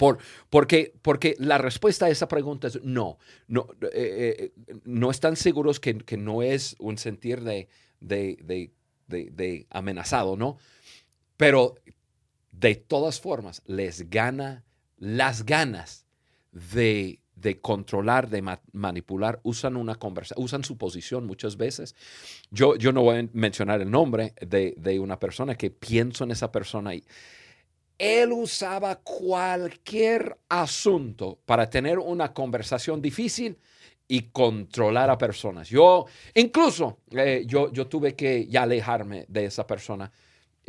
Por, 0.00 0.18
porque, 0.50 0.92
porque 1.00 1.36
la 1.38 1.58
respuesta 1.58 2.06
a 2.06 2.10
esa 2.10 2.26
pregunta 2.26 2.66
es 2.66 2.82
no. 2.82 3.18
No, 3.46 3.68
eh, 3.92 4.52
eh, 4.56 4.80
no 4.82 5.12
están 5.12 5.36
seguros 5.36 5.78
que, 5.78 5.96
que, 5.98 6.16
no 6.16 6.42
es 6.42 6.74
un 6.80 6.98
sentir 6.98 7.42
de, 7.42 7.68
de, 8.00 8.72
de, 9.06 9.30
de, 9.30 9.66
amenazado, 9.70 10.36
¿no? 10.36 10.58
Pero 11.36 11.76
de 12.50 12.74
todas 12.74 13.20
formas, 13.20 13.62
les 13.64 14.10
gana 14.10 14.64
las 14.96 15.46
ganas 15.46 16.04
de 16.50 17.20
de 17.40 17.60
controlar, 17.60 18.28
de 18.28 18.42
manipular, 18.72 19.40
usan 19.42 19.76
una 19.76 19.94
conversación, 19.94 20.44
usan 20.44 20.64
su 20.64 20.76
posición 20.76 21.26
muchas 21.26 21.56
veces. 21.56 21.94
Yo, 22.50 22.76
yo 22.76 22.92
no 22.92 23.02
voy 23.02 23.18
a 23.18 23.28
mencionar 23.32 23.80
el 23.80 23.90
nombre 23.90 24.34
de, 24.40 24.98
una 24.98 25.18
persona 25.18 25.54
que 25.54 25.70
pienso 25.70 26.24
en 26.24 26.32
esa 26.32 26.50
persona 26.50 26.94
y 26.94 27.04
él 27.98 28.32
usaba 28.32 28.96
cualquier 28.96 30.38
asunto 30.48 31.38
para 31.44 31.68
tener 31.68 31.98
una 31.98 32.32
conversación 32.32 33.02
difícil 33.02 33.58
y 34.06 34.22
controlar 34.30 35.10
a 35.10 35.18
personas. 35.18 35.68
Yo, 35.68 36.06
incluso, 36.34 37.00
eh, 37.10 37.44
yo, 37.46 37.72
yo 37.72 37.86
tuve 37.86 38.14
que 38.14 38.46
ya 38.46 38.62
alejarme 38.62 39.26
de 39.28 39.44
esa 39.44 39.66
persona 39.66 40.10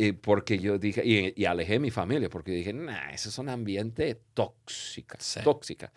eh, 0.02 0.14
porque 0.14 0.58
yo 0.60 0.78
dije, 0.78 1.02
y, 1.06 1.44
alejé 1.44 1.76
a 1.76 1.80
mi 1.80 1.92
familia, 1.92 2.30
porque 2.30 2.52
dije, 2.52 2.72
nah, 2.72 3.10
ese 3.10 3.28
es 3.28 3.38
un 3.38 3.50
ambiente 3.50 4.22
tóxica, 4.34 5.18
tóxica. 5.44 5.92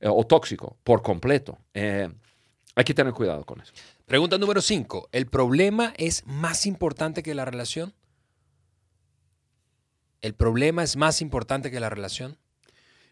Eh, 0.00 0.08
o 0.08 0.24
tóxico 0.24 0.76
por 0.84 1.02
completo. 1.02 1.58
Eh, 1.72 2.08
hay 2.74 2.84
que 2.84 2.94
tener 2.94 3.12
cuidado 3.14 3.44
con 3.44 3.60
eso. 3.60 3.72
Pregunta 4.04 4.36
número 4.36 4.60
5. 4.60 5.08
¿El 5.10 5.26
problema 5.26 5.94
es 5.96 6.26
más 6.26 6.66
importante 6.66 7.22
que 7.22 7.34
la 7.34 7.46
relación? 7.46 7.94
¿El 10.20 10.34
problema 10.34 10.82
es 10.82 10.96
más 10.96 11.22
importante 11.22 11.70
que 11.70 11.80
la 11.80 11.88
relación? 11.88 12.36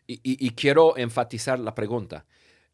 Y, 0.07 0.51
quiero 0.51 0.99
enfatizar 0.99 1.59
la 1.59 1.75
pregunta. 1.75 2.27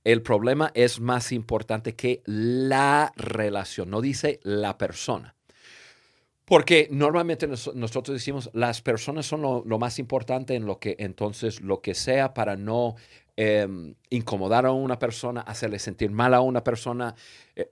El 0.03 0.21
problema 0.21 0.73
es 0.75 0.99
más 0.99 1.31
importante 1.31 1.95
que 1.95 2.23
la 2.25 3.13
relación, 3.15 3.89
no 3.89 4.01
dice 4.01 4.41
la 4.43 4.77
persona. 4.77 5.37
Porque 6.45 6.89
normalmente 6.91 7.47
nosotros 7.47 8.15
decimos 8.15 8.51
las 8.53 8.83
personas 8.83 9.27
son 9.27 9.43
lo, 9.43 9.63
lo, 9.65 9.79
más 9.79 10.01
importante 10.01 10.57
en 10.57 10.67
lo 10.67 10.81
que 10.81 10.97
entonces 10.99 11.61
lo 11.61 11.81
que 11.81 11.95
sea 11.95 12.35
para 12.35 12.57
no 12.57 12.97
Em, 13.43 13.95
incomodar 14.11 14.67
a 14.67 14.73
una 14.73 14.99
persona, 14.99 15.41
hacerle 15.41 15.79
sentir 15.79 16.11
mal 16.11 16.35
a 16.35 16.43
una 16.43 16.63
persona. 16.63 17.15
Eh, 17.57 17.71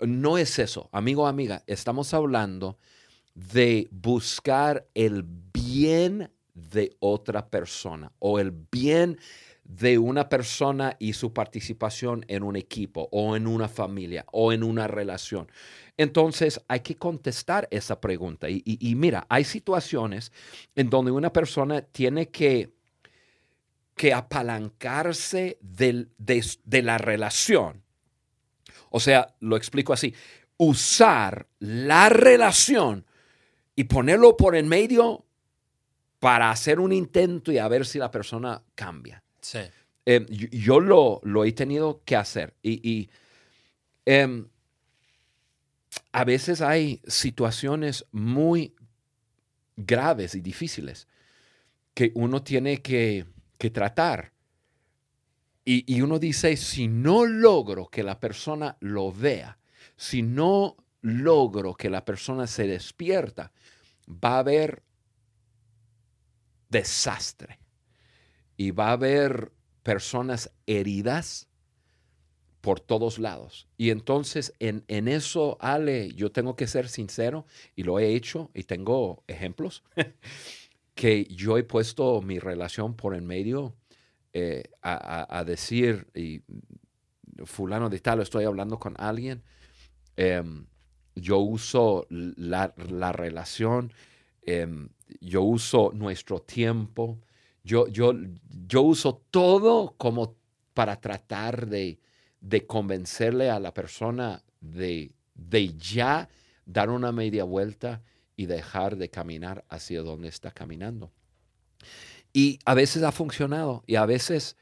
no 0.00 0.38
es 0.38 0.58
eso, 0.58 0.88
amigo 0.90 1.22
o 1.22 1.26
amiga. 1.28 1.62
Estamos 1.68 2.12
hablando 2.12 2.78
de 3.32 3.86
buscar 3.92 4.88
el 4.92 5.22
bien 5.22 6.32
de 6.54 6.96
otra 6.98 7.46
persona 7.48 8.10
o 8.18 8.40
el 8.40 8.50
bien 8.50 9.20
de 9.62 9.98
una 9.98 10.28
persona 10.28 10.96
y 10.98 11.12
su 11.12 11.32
participación 11.32 12.24
en 12.26 12.42
un 12.42 12.56
equipo 12.56 13.08
o 13.12 13.36
en 13.36 13.46
una 13.46 13.68
familia 13.68 14.26
o 14.32 14.52
en 14.52 14.64
una 14.64 14.88
relación. 14.88 15.46
Entonces 15.96 16.60
hay 16.66 16.80
que 16.80 16.96
contestar 16.96 17.68
esa 17.70 18.00
pregunta. 18.00 18.48
y 18.50 18.94
mira, 18.96 19.26
hay 19.28 19.44
situaciones 19.44 20.32
en 20.74 20.90
donde 20.90 21.12
una 21.12 21.32
persona 21.32 21.82
tiene 21.82 22.30
que 22.30 22.74
que 23.94 24.12
apalancarse 24.12 25.58
de, 25.60 26.08
la 26.82 26.98
relación. 26.98 27.82
O 28.90 29.00
sea, 29.00 29.34
lo 29.40 29.56
explico 29.56 29.92
así, 29.92 30.14
usar 30.56 31.46
la 31.58 32.08
relación 32.08 33.04
y 33.76 33.84
ponerlo 33.84 34.36
por 34.36 34.56
en 34.56 34.68
medio 34.68 35.24
para 36.18 36.50
hacer 36.50 36.80
un 36.80 36.92
intento 36.92 37.52
y 37.52 37.58
a 37.58 37.68
ver 37.68 37.86
si 37.86 37.98
la 37.98 38.10
persona 38.10 38.62
cambia. 38.74 39.22
Sí. 39.40 39.60
Em, 40.06 40.26
yo, 40.26 40.80
lo, 40.80 41.20
lo, 41.24 41.44
he 41.44 41.52
tenido 41.52 42.02
que 42.04 42.16
hacer 42.16 42.54
y, 42.62 43.08
em, 44.04 44.48
a 46.12 46.24
veces 46.24 46.60
hay 46.60 47.00
situaciones 47.06 48.04
muy 48.10 48.74
graves 49.76 50.34
y 50.34 50.40
difíciles 50.40 51.08
que 51.94 52.12
uno 52.14 52.42
tiene 52.42 52.82
que 52.82 53.26
que 53.58 53.70
tratar. 53.70 54.32
Y, 55.66 56.02
uno 56.02 56.18
dice, 56.18 56.58
si 56.58 56.88
no 56.88 57.24
logro 57.24 57.88
que 57.88 58.02
la 58.02 58.20
persona 58.20 58.76
lo 58.80 59.10
vea, 59.10 59.58
si 59.96 60.20
no 60.20 60.76
logro 61.00 61.74
que 61.74 61.88
la 61.88 62.04
persona 62.04 62.46
se 62.46 62.66
despierta, 62.66 63.50
va 64.06 64.36
a 64.36 64.38
haber 64.40 64.82
desastre 66.68 67.60
y 68.58 68.72
va 68.72 68.88
a 68.88 68.92
haber 68.92 69.52
personas 69.82 70.50
heridas 70.66 71.48
por 72.60 72.80
todos 72.80 73.18
lados. 73.18 73.66
Y 73.78 73.88
entonces 73.88 74.52
en, 74.58 74.84
en, 74.88 75.08
eso, 75.08 75.56
Ale, 75.60 76.12
yo 76.12 76.30
tengo 76.30 76.56
que 76.56 76.66
ser 76.66 76.90
sincero 76.90 77.46
y 77.74 77.84
lo 77.84 77.98
he 77.98 78.14
hecho 78.14 78.50
y 78.52 78.64
tengo 78.64 79.24
ejemplos. 79.28 79.82
que 80.94 81.24
yo 81.24 81.58
he 81.58 81.64
puesto 81.64 82.20
mi 82.22 82.38
relación 82.38 82.94
por 82.94 83.14
en 83.14 83.26
medio 83.26 83.74
eh, 84.32 84.64
a, 84.82 85.44
decir, 85.44 86.08
y 86.14 86.42
fulano 87.44 87.88
de 87.88 88.00
tal, 88.00 88.20
estoy 88.20 88.44
hablando 88.44 88.78
con 88.78 88.94
alguien, 88.98 89.42
em, 90.16 90.66
yo 91.14 91.38
uso 91.38 92.06
la, 92.10 92.72
relación, 93.12 93.92
em, 94.42 94.88
yo 95.20 95.42
uso 95.42 95.92
nuestro 95.94 96.40
tiempo, 96.40 97.20
yo, 97.62 97.86
yo, 97.88 98.12
yo 98.66 98.82
uso 98.82 99.22
todo 99.30 99.94
como 99.96 100.36
para 100.74 101.00
tratar 101.00 101.68
de, 101.68 102.00
de 102.40 102.66
convencerle 102.66 103.50
a 103.50 103.60
la 103.60 103.72
persona 103.72 104.42
de, 104.60 105.12
de 105.34 105.76
ya 105.76 106.28
dar 106.66 106.90
una 106.90 107.12
media 107.12 107.44
vuelta 107.44 108.02
y 108.36 108.46
dejar 108.46 108.96
de 108.96 109.10
caminar 109.10 109.64
hacia 109.68 110.02
donde 110.02 110.28
está 110.28 110.50
caminando. 110.50 111.12
Y 112.32 112.58
a 112.64 112.74
veces 112.74 113.02
ha 113.02 113.12
funcionado 113.12 113.84
y 113.86 113.96
a 113.96 114.06
veces 114.06 114.56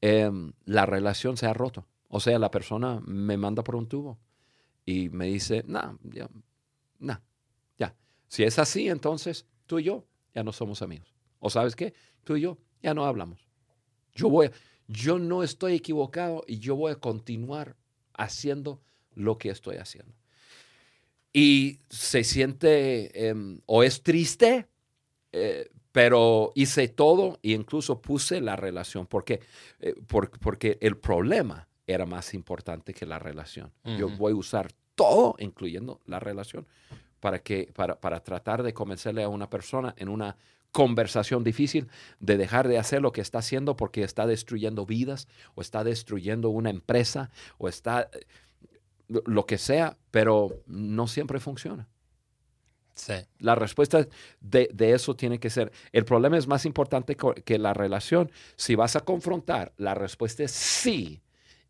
em, 0.00 0.52
la 0.64 0.86
relación 0.86 1.36
se 1.36 1.46
ha 1.46 1.54
roto. 1.54 1.86
O 2.08 2.20
sea, 2.20 2.38
la 2.38 2.50
persona 2.50 3.00
me 3.04 3.36
manda 3.36 3.64
por 3.64 3.76
un 3.76 3.88
tubo 3.88 4.18
y 4.84 5.08
me 5.08 5.26
dice, 5.26 5.64
no, 5.66 5.98
ya, 6.04 6.28
no, 6.98 7.20
ya. 7.76 7.96
Si 8.28 8.44
es 8.44 8.58
así, 8.58 8.88
entonces 8.88 9.46
tú 9.66 9.80
y 9.80 9.84
yo 9.84 10.06
ya 10.34 10.44
no 10.44 10.52
somos 10.52 10.82
amigos. 10.82 11.12
O 11.40 11.50
sabes 11.50 11.74
qué, 11.74 11.94
tú 12.22 12.36
y 12.36 12.42
yo 12.42 12.58
ya 12.80 12.94
no 12.94 13.04
hablamos. 13.04 13.48
Yo 14.14 14.30
voy, 14.30 14.50
yo 14.86 15.18
no 15.18 15.42
estoy 15.42 15.74
equivocado 15.74 16.44
y 16.46 16.60
yo 16.60 16.76
voy 16.76 16.92
a 16.92 16.96
continuar 16.96 17.76
haciendo 18.14 18.80
lo 19.14 19.36
que 19.36 19.50
estoy 19.50 19.76
haciendo 19.76 20.14
y 21.36 21.80
se 21.90 22.24
siente 22.24 23.28
em, 23.28 23.60
o 23.66 23.82
es 23.82 24.02
triste, 24.02 24.68
eh, 25.32 25.68
pero 25.92 26.50
hice 26.54 26.88
todo 26.88 27.38
e 27.42 27.50
incluso 27.50 28.00
puse 28.00 28.40
la 28.40 28.56
relación 28.56 29.06
porque, 29.06 29.40
eh, 29.80 29.94
porque 30.40 30.78
el 30.80 30.96
problema 30.96 31.68
era 31.86 32.06
más 32.06 32.32
importante 32.32 32.94
que 32.94 33.04
la 33.04 33.18
relación. 33.18 33.70
Yo 33.84 34.08
voy 34.08 34.32
a 34.32 34.36
usar 34.36 34.72
todo, 34.94 35.36
incluyendo 35.38 36.00
la 36.06 36.20
relación, 36.20 36.66
para, 37.20 37.40
que, 37.40 37.70
para, 37.74 38.00
para 38.00 38.20
tratar 38.24 38.62
de 38.62 38.72
convencerle 38.72 39.22
a 39.22 39.28
una 39.28 39.50
persona 39.50 39.94
en 39.98 40.08
una 40.08 40.38
conversación 40.72 41.44
difícil 41.44 41.88
de 42.18 42.38
dejar 42.38 42.66
de 42.66 42.78
hacer 42.78 43.02
lo 43.02 43.12
que 43.12 43.20
está 43.20 43.40
haciendo 43.40 43.76
porque 43.76 44.04
está 44.04 44.26
destruyendo 44.26 44.86
vidas 44.86 45.28
o 45.54 45.60
está 45.60 45.84
destruyendo 45.84 46.48
una 46.48 46.70
empresa 46.70 47.30
o 47.58 47.68
está 47.68 48.08
lo 49.08 49.46
que 49.46 49.58
sea, 49.58 49.96
pero 50.10 50.62
no 50.66 51.06
siempre 51.06 51.40
funciona. 51.40 51.88
Sí. 52.94 53.12
La 53.40 53.54
respuesta 53.54 54.06
de, 54.40 54.68
eso 54.78 55.14
tiene 55.14 55.38
que 55.38 55.50
ser, 55.50 55.70
el 55.92 56.04
problema 56.06 56.38
es 56.38 56.46
más 56.46 56.64
importante 56.64 57.14
que 57.44 57.58
la 57.58 57.74
relación. 57.74 58.30
Si 58.56 58.74
vas 58.74 58.96
a 58.96 59.00
confrontar, 59.00 59.72
la 59.76 59.94
respuesta 59.94 60.42
es 60.44 60.50
sí. 60.52 61.20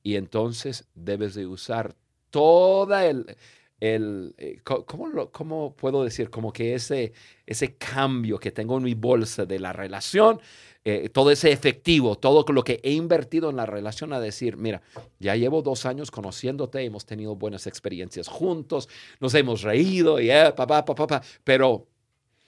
Y 0.04 0.14
entonces 0.14 0.86
debes 0.94 1.34
de 1.34 1.46
usar 1.46 1.96
toda 2.30 3.06
el, 3.06 3.36
el, 3.80 4.34
eh, 4.38 4.60
¿cómo, 4.62 5.08
lo- 5.08 5.32
cómo 5.32 5.74
puedo 5.74 6.04
decir? 6.04 6.30
Como 6.30 6.52
que 6.52 6.74
ese, 6.74 7.12
ese 7.44 7.74
cambio 7.76 8.38
que 8.38 8.52
tengo 8.52 8.76
en 8.76 8.84
mi 8.84 8.94
bolsa 8.94 9.46
de 9.46 9.58
la 9.58 9.72
relación, 9.72 10.40
eh, 10.88 11.08
todo 11.08 11.32
ese 11.32 11.50
efectivo, 11.50 12.16
todo 12.16 12.44
lo 12.52 12.62
que 12.62 12.78
he 12.84 12.92
invertido 12.92 13.50
en 13.50 13.56
la 13.56 13.66
relación 13.66 14.12
a 14.12 14.20
decir, 14.20 14.56
mira, 14.56 14.82
ya 15.18 15.34
llevo 15.34 15.60
dos 15.60 15.84
años 15.84 16.12
conociéndote, 16.12 16.84
hemos 16.84 17.04
tenido 17.04 17.34
buenas 17.34 17.66
experiencias 17.66 18.28
juntos, 18.28 18.88
nos 19.18 19.34
hemos 19.34 19.62
reído, 19.62 20.20
y 20.20 20.30
eh, 20.30 20.52
papá, 20.56 20.84
papá, 20.84 21.06
papá, 21.06 21.22
pero, 21.42 21.88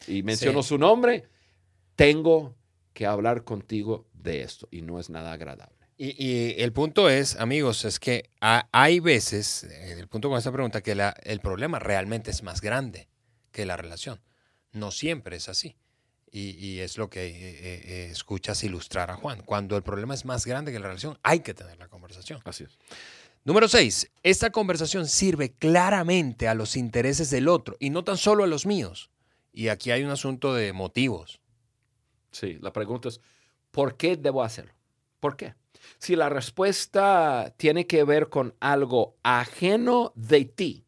y 0.06 0.22
menciono 0.22 0.62
Sí. 0.62 0.68
su 0.68 0.78
nombre, 0.78 1.24
tengo 1.96 2.54
que 2.92 3.06
hablar 3.06 3.44
contigo 3.44 4.06
de 4.12 4.42
esto 4.42 4.68
y 4.70 4.82
no 4.82 4.98
es 5.00 5.10
nada 5.10 5.32
agradable. 5.32 5.76
Y, 5.96 6.14
y 6.24 6.54
el 6.62 6.72
punto 6.72 7.10
es, 7.10 7.34
amigos, 7.36 7.84
es 7.84 7.98
que 7.98 8.30
ha- 8.40 8.68
hay 8.70 9.00
veces, 9.00 9.64
eh, 9.64 9.96
el 9.98 10.06
punto 10.06 10.28
con 10.28 10.38
esta 10.38 10.52
pregunta, 10.52 10.80
que 10.80 10.94
la- 10.94 11.14
el 11.24 11.40
problema 11.40 11.80
realmente 11.80 12.30
es 12.30 12.44
más 12.44 12.60
grande 12.60 13.08
que 13.50 13.66
la 13.66 13.76
relación. 13.76 14.20
No 14.70 14.92
siempre 14.92 15.36
es 15.36 15.48
así. 15.48 15.74
Y, 16.30 16.50
y 16.64 16.80
es 16.80 16.98
lo 16.98 17.08
que 17.08 17.26
eh, 17.26 17.58
eh, 17.62 18.08
escuchas 18.10 18.62
ilustrar 18.64 19.10
a 19.10 19.16
Juan. 19.16 19.42
Cuando 19.44 19.76
el 19.76 19.82
problema 19.82 20.14
es 20.14 20.24
más 20.24 20.46
grande 20.46 20.72
que 20.72 20.78
la 20.78 20.88
relación, 20.88 21.18
hay 21.22 21.40
que 21.40 21.54
tener 21.54 21.78
la 21.78 21.88
conversación. 21.88 22.40
Así 22.44 22.64
es. 22.64 22.78
Número 23.44 23.68
6. 23.68 24.10
Esta 24.22 24.50
conversación 24.50 25.06
sirve 25.06 25.52
claramente 25.52 26.48
a 26.48 26.54
los 26.54 26.76
intereses 26.76 27.30
del 27.30 27.48
otro 27.48 27.76
y 27.80 27.90
no 27.90 28.04
tan 28.04 28.18
solo 28.18 28.44
a 28.44 28.46
los 28.46 28.66
míos. 28.66 29.10
Y 29.52 29.68
aquí 29.68 29.90
hay 29.90 30.04
un 30.04 30.10
asunto 30.10 30.54
de 30.54 30.72
motivos. 30.72 31.40
Sí, 32.30 32.58
la 32.60 32.72
pregunta 32.72 33.08
es, 33.08 33.20
¿por 33.70 33.96
qué 33.96 34.16
debo 34.16 34.42
hacerlo? 34.42 34.72
¿Por 35.20 35.36
qué? 35.36 35.54
Si 35.98 36.14
la 36.14 36.28
respuesta 36.28 37.54
tiene 37.56 37.86
que 37.86 38.04
ver 38.04 38.28
con 38.28 38.54
algo 38.60 39.16
ajeno 39.22 40.12
de 40.14 40.44
ti, 40.44 40.84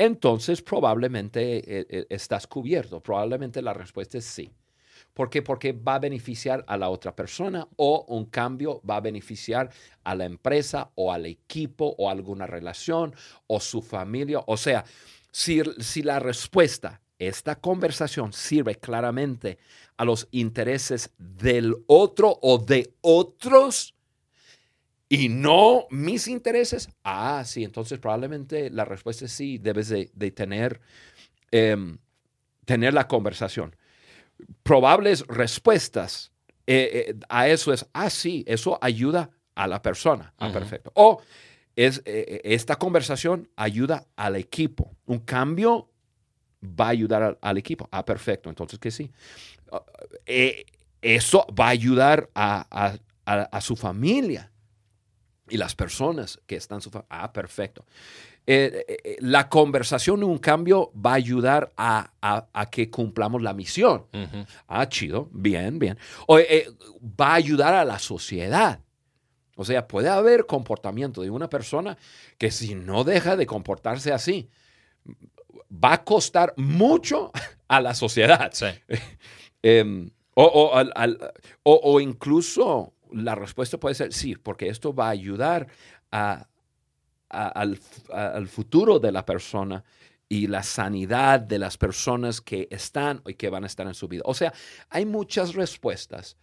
entonces 0.00 0.62
probablemente 0.62 1.58
eh, 1.58 1.86
eh, 1.90 2.06
estás 2.08 2.46
cubierto. 2.46 3.02
Probablemente 3.02 3.60
la 3.60 3.74
respuesta 3.74 4.16
es 4.16 4.24
sí. 4.24 4.50
¿Por 5.12 5.28
qué? 5.28 5.42
Porque 5.42 5.72
va 5.72 5.96
a 5.96 5.98
beneficiar 5.98 6.64
a 6.66 6.78
la 6.78 6.88
otra 6.88 7.14
persona 7.14 7.68
o 7.76 8.06
un 8.08 8.24
cambio 8.24 8.80
va 8.88 8.96
a 8.96 9.00
beneficiar 9.02 9.68
a 10.02 10.14
la 10.14 10.24
empresa 10.24 10.90
o 10.94 11.12
al 11.12 11.26
equipo 11.26 11.94
o 11.98 12.08
alguna 12.08 12.46
relación 12.46 13.14
o 13.46 13.60
su 13.60 13.82
familia. 13.82 14.42
O 14.46 14.56
sea, 14.56 14.86
si, 15.30 15.60
si 15.80 16.02
la 16.02 16.18
respuesta, 16.18 17.02
esta 17.18 17.56
conversación 17.56 18.32
sirve 18.32 18.76
claramente 18.76 19.58
a 19.98 20.06
los 20.06 20.28
intereses 20.30 21.12
del 21.18 21.76
otro 21.88 22.38
o 22.40 22.56
de 22.56 22.94
otros 23.02 23.94
y 25.12 25.28
no 25.28 25.86
mis 25.90 26.28
intereses, 26.28 26.88
ah, 27.02 27.42
sí, 27.44 27.64
entonces 27.64 27.98
probablemente 27.98 28.70
la 28.70 28.84
respuesta 28.84 29.24
es 29.24 29.32
sí, 29.32 29.58
debes 29.58 29.88
de, 29.88 30.10
de 30.14 30.30
tener, 30.30 30.80
em, 31.50 31.98
tener 32.64 32.94
la 32.94 33.08
conversación. 33.08 33.74
Probables 34.62 35.26
respuestas 35.26 36.30
eh, 36.66 37.06
eh, 37.08 37.14
a 37.28 37.48
eso 37.48 37.72
es, 37.72 37.86
ah, 37.92 38.08
sí, 38.08 38.44
eso 38.46 38.78
ayuda 38.80 39.30
a 39.56 39.66
la 39.66 39.82
persona, 39.82 40.32
ah, 40.38 40.52
perfecto. 40.52 40.92
O 40.94 41.20
es, 41.74 42.02
eh, 42.04 42.40
esta 42.44 42.76
conversación 42.76 43.48
ayuda 43.56 44.06
al 44.14 44.36
equipo. 44.36 44.94
Un 45.06 45.18
cambio 45.18 45.90
va 46.62 46.86
a 46.86 46.90
ayudar 46.90 47.22
al, 47.22 47.38
al 47.40 47.58
equipo. 47.58 47.88
Ah, 47.90 48.04
perfecto. 48.04 48.48
Entonces, 48.48 48.78
que 48.78 48.90
sí. 48.92 49.10
Ah, 49.72 49.82
eso 51.02 51.46
va 51.58 51.66
a 51.66 51.70
ayudar 51.70 52.30
a, 52.34 52.66
a- 52.70 52.96
a- 53.26 53.42
a 53.50 53.60
su 53.60 53.74
familia 53.76 54.49
y 55.50 55.56
las 55.56 55.74
personas 55.74 56.40
que 56.46 56.56
están 56.56 56.76
en 56.78 56.82
su 56.82 56.90
familia. 56.90 57.08
Ah, 57.10 57.32
perfecto. 57.32 57.84
Eh, 58.46 58.84
eh, 58.88 58.96
eh, 59.04 59.16
la 59.20 59.48
conversación, 59.48 60.24
un 60.24 60.38
cambio, 60.38 60.90
va 60.94 61.12
a 61.12 61.14
ayudar 61.14 61.72
a, 61.76 62.12
a- 62.22 62.46
a 62.52 62.70
que 62.70 62.88
cumplamos 62.90 63.42
la 63.42 63.52
misión. 63.52 64.06
Ah, 64.66 64.88
chido, 64.88 65.28
bien, 65.32 65.78
bien. 65.78 65.98
O, 66.26 66.38
eh, 66.38 66.66
va 67.20 67.32
a 67.32 67.34
ayudar 67.34 67.74
a 67.74 67.84
la 67.84 67.98
sociedad. 67.98 68.80
O 69.56 69.64
sea, 69.64 69.86
puede 69.86 70.08
haber 70.08 70.46
comportamiento 70.46 71.20
de 71.20 71.28
una 71.30 71.48
persona 71.50 71.98
que 72.38 72.50
si 72.50 72.74
no 72.74 73.04
deja 73.04 73.36
de 73.36 73.44
comportarse 73.46 74.10
así, 74.12 74.48
va 75.72 75.92
a 75.94 76.04
costar 76.04 76.54
mucho 76.56 77.30
a 77.68 77.80
la 77.80 77.94
sociedad. 77.94 78.50
Sí. 78.52 78.66
Em, 79.62 80.10
o, 80.34 80.44
o 80.44 80.74
al- 80.74 80.92
al- 80.94 81.18
o- 81.64 81.80
o 81.84 82.00
incluso 82.00 82.94
la 83.12 83.34
respuesta 83.34 83.78
puede 83.78 83.94
ser 83.94 84.12
sí, 84.12 84.36
porque 84.36 84.68
esto 84.68 84.94
va 84.94 85.06
a 85.06 85.10
ayudar 85.10 85.68
al 86.10 87.76
futuro 88.48 88.98
de 88.98 89.12
la 89.12 89.24
persona 89.24 89.84
y 90.32 90.46
la 90.46 90.62
sanidad 90.62 91.40
de 91.40 91.58
las 91.58 91.76
personas 91.76 92.40
que 92.40 92.68
están 92.70 93.20
y 93.26 93.34
que 93.34 93.50
van 93.50 93.64
a 93.64 93.66
estar 93.66 93.86
en 93.88 93.94
su 93.94 94.06
vida. 94.06 94.22
O 94.24 94.32
sea, 94.32 94.54
hay 94.88 95.04
muchas 95.04 95.54
respuestas 95.54 96.36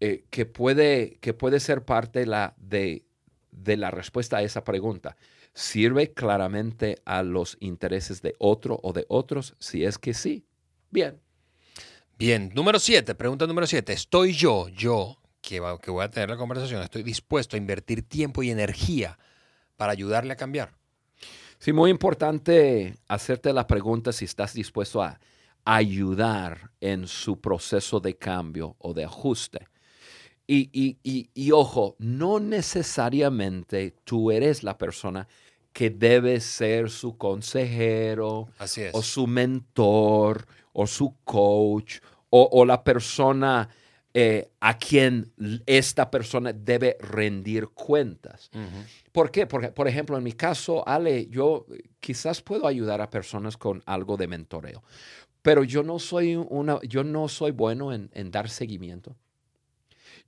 eh, 0.00 0.24
que, 0.28 0.44
puede, 0.44 1.18
que 1.20 1.32
puede 1.32 1.60
ser 1.60 1.84
parte 1.84 2.26
la, 2.26 2.54
de, 2.58 3.04
de 3.52 3.76
la 3.76 3.92
respuesta 3.92 4.38
a 4.38 4.42
esa 4.42 4.64
pregunta. 4.64 5.16
¿Sirve 5.54 6.12
claramente 6.12 7.00
a 7.04 7.22
los 7.22 7.56
intereses 7.60 8.22
de 8.22 8.34
otro 8.38 8.80
o 8.82 8.92
de 8.92 9.06
otros? 9.08 9.54
Si 9.60 9.84
es 9.84 9.98
que 9.98 10.14
sí, 10.14 10.44
bien. 10.90 11.20
Bien, 12.18 12.50
número 12.54 12.80
7, 12.80 13.14
pregunta 13.14 13.46
número 13.46 13.68
7. 13.68 13.92
¿Estoy 13.92 14.32
yo, 14.32 14.68
yo, 14.68 15.21
que, 15.42 15.60
va- 15.60 15.78
que 15.78 15.90
voy 15.90 16.04
a 16.04 16.10
tener 16.10 16.30
la 16.30 16.36
conversación, 16.38 16.80
estoy 16.82 17.02
dispuesto 17.02 17.56
a 17.56 17.58
invertir 17.58 18.08
tiempo 18.08 18.42
y 18.42 18.50
energía 18.50 19.18
para 19.76 19.92
ayudarle 19.92 20.32
a 20.32 20.36
cambiar? 20.36 20.72
Sí, 21.58 21.72
muy 21.72 21.90
importante 21.90 22.96
hacerte 23.08 23.52
la 23.52 23.66
pregunta 23.66 24.12
si 24.12 24.24
estás 24.24 24.54
dispuesto 24.54 25.02
a 25.02 25.18
ayudar 25.64 26.70
en 26.80 27.06
su 27.06 27.40
proceso 27.40 28.00
de 28.00 28.16
cambio 28.16 28.74
o 28.78 28.94
de 28.94 29.04
ajuste. 29.04 29.68
Y, 30.46 30.70
y- 30.72 30.98
y- 31.04 31.30
y 31.34 31.52
ojo, 31.52 31.94
no 31.98 32.40
necesariamente 32.40 33.94
tú 34.04 34.30
eres 34.32 34.62
la 34.64 34.76
persona 34.76 35.28
que 35.72 35.88
debe 35.90 36.40
ser 36.40 36.90
su 36.90 37.16
consejero 37.16 38.48
Así 38.58 38.82
es. 38.82 38.90
o 38.94 39.02
su 39.02 39.26
mentor 39.26 40.46
o 40.72 40.86
su 40.86 41.14
coach 41.24 41.98
o, 42.30 42.48
o 42.52 42.64
la 42.64 42.82
persona 42.82 43.68
eh, 44.14 44.50
a 44.60 44.76
quien 44.76 45.32
esta 45.64 46.10
persona 46.10 46.52
debe 46.52 46.98
rendir 47.00 47.68
cuentas. 47.68 48.50
¿Por 49.10 49.30
qué? 49.30 49.46
Porque, 49.46 49.68
por 49.68 49.88
ejemplo, 49.88 50.18
en 50.18 50.22
mi 50.22 50.32
caso, 50.32 50.86
Ale, 50.86 51.28
yo 51.28 51.64
eh, 51.72 51.82
quizás 51.98 52.42
puedo 52.42 52.66
ayudar 52.66 53.00
a 53.00 53.08
personas 53.08 53.56
con 53.56 53.82
algo 53.86 54.18
de 54.18 54.26
mentoreo, 54.26 54.82
pero 55.40 55.64
yo 55.64 55.82
no 55.82 55.98
soy, 55.98 56.36
una, 56.36 56.78
yo 56.82 57.04
no 57.04 57.26
soy 57.28 57.52
bueno 57.52 57.94
en, 57.94 58.10
en 58.12 58.30
dar 58.30 58.50
seguimiento. 58.50 59.16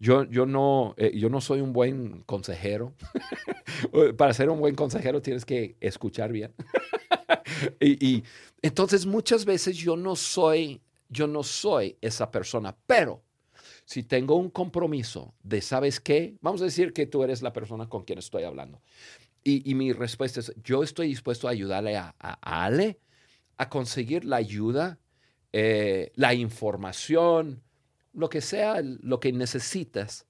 Yo, 0.00 0.24
yo, 0.24 0.46
no, 0.46 0.94
eh, 0.96 1.12
yo 1.14 1.28
no 1.28 1.42
soy 1.42 1.60
un 1.60 1.74
buen 1.74 2.22
consejero. 2.22 2.94
Para 4.16 4.32
ser 4.32 4.48
un 4.48 4.60
buen 4.60 4.74
consejero 4.74 5.20
tienes 5.20 5.44
que 5.44 5.76
escuchar 5.80 6.32
bien. 6.32 6.54
y, 7.80 8.04
y 8.04 8.24
entonces 8.62 9.04
muchas 9.04 9.44
veces 9.44 9.76
yo 9.76 9.94
no 9.94 10.16
soy, 10.16 10.80
yo 11.10 11.26
no 11.26 11.42
soy 11.42 11.98
esa 12.00 12.30
persona, 12.30 12.74
pero 12.86 13.22
si 13.84 14.02
tengo 14.02 14.36
un 14.36 14.50
compromiso 14.50 15.34
de, 15.42 15.60
¿sabes 15.60 16.00
qué? 16.00 16.36
Vamos 16.40 16.62
a 16.62 16.64
decir 16.64 16.92
que 16.92 17.06
tú 17.06 17.22
eres 17.22 17.42
la 17.42 17.52
persona 17.52 17.88
con 17.88 18.04
quien 18.04 18.18
estoy 18.18 18.44
hablando. 18.44 18.80
Y, 19.42 19.68
y 19.70 19.74
mi 19.74 19.92
respuesta 19.92 20.40
es, 20.40 20.54
yo 20.62 20.82
estoy 20.82 21.08
dispuesto 21.08 21.48
a 21.48 21.50
ayudarle 21.50 21.96
a, 21.96 22.14
a 22.18 22.64
Ale 22.64 22.98
a 23.56 23.68
conseguir 23.68 24.24
la 24.24 24.36
ayuda, 24.36 24.98
eh, 25.52 26.12
la 26.14 26.34
información, 26.34 27.62
lo 28.12 28.28
que 28.28 28.40
sea, 28.40 28.80
lo 28.82 29.20
que 29.20 29.32
necesitas, 29.32 30.26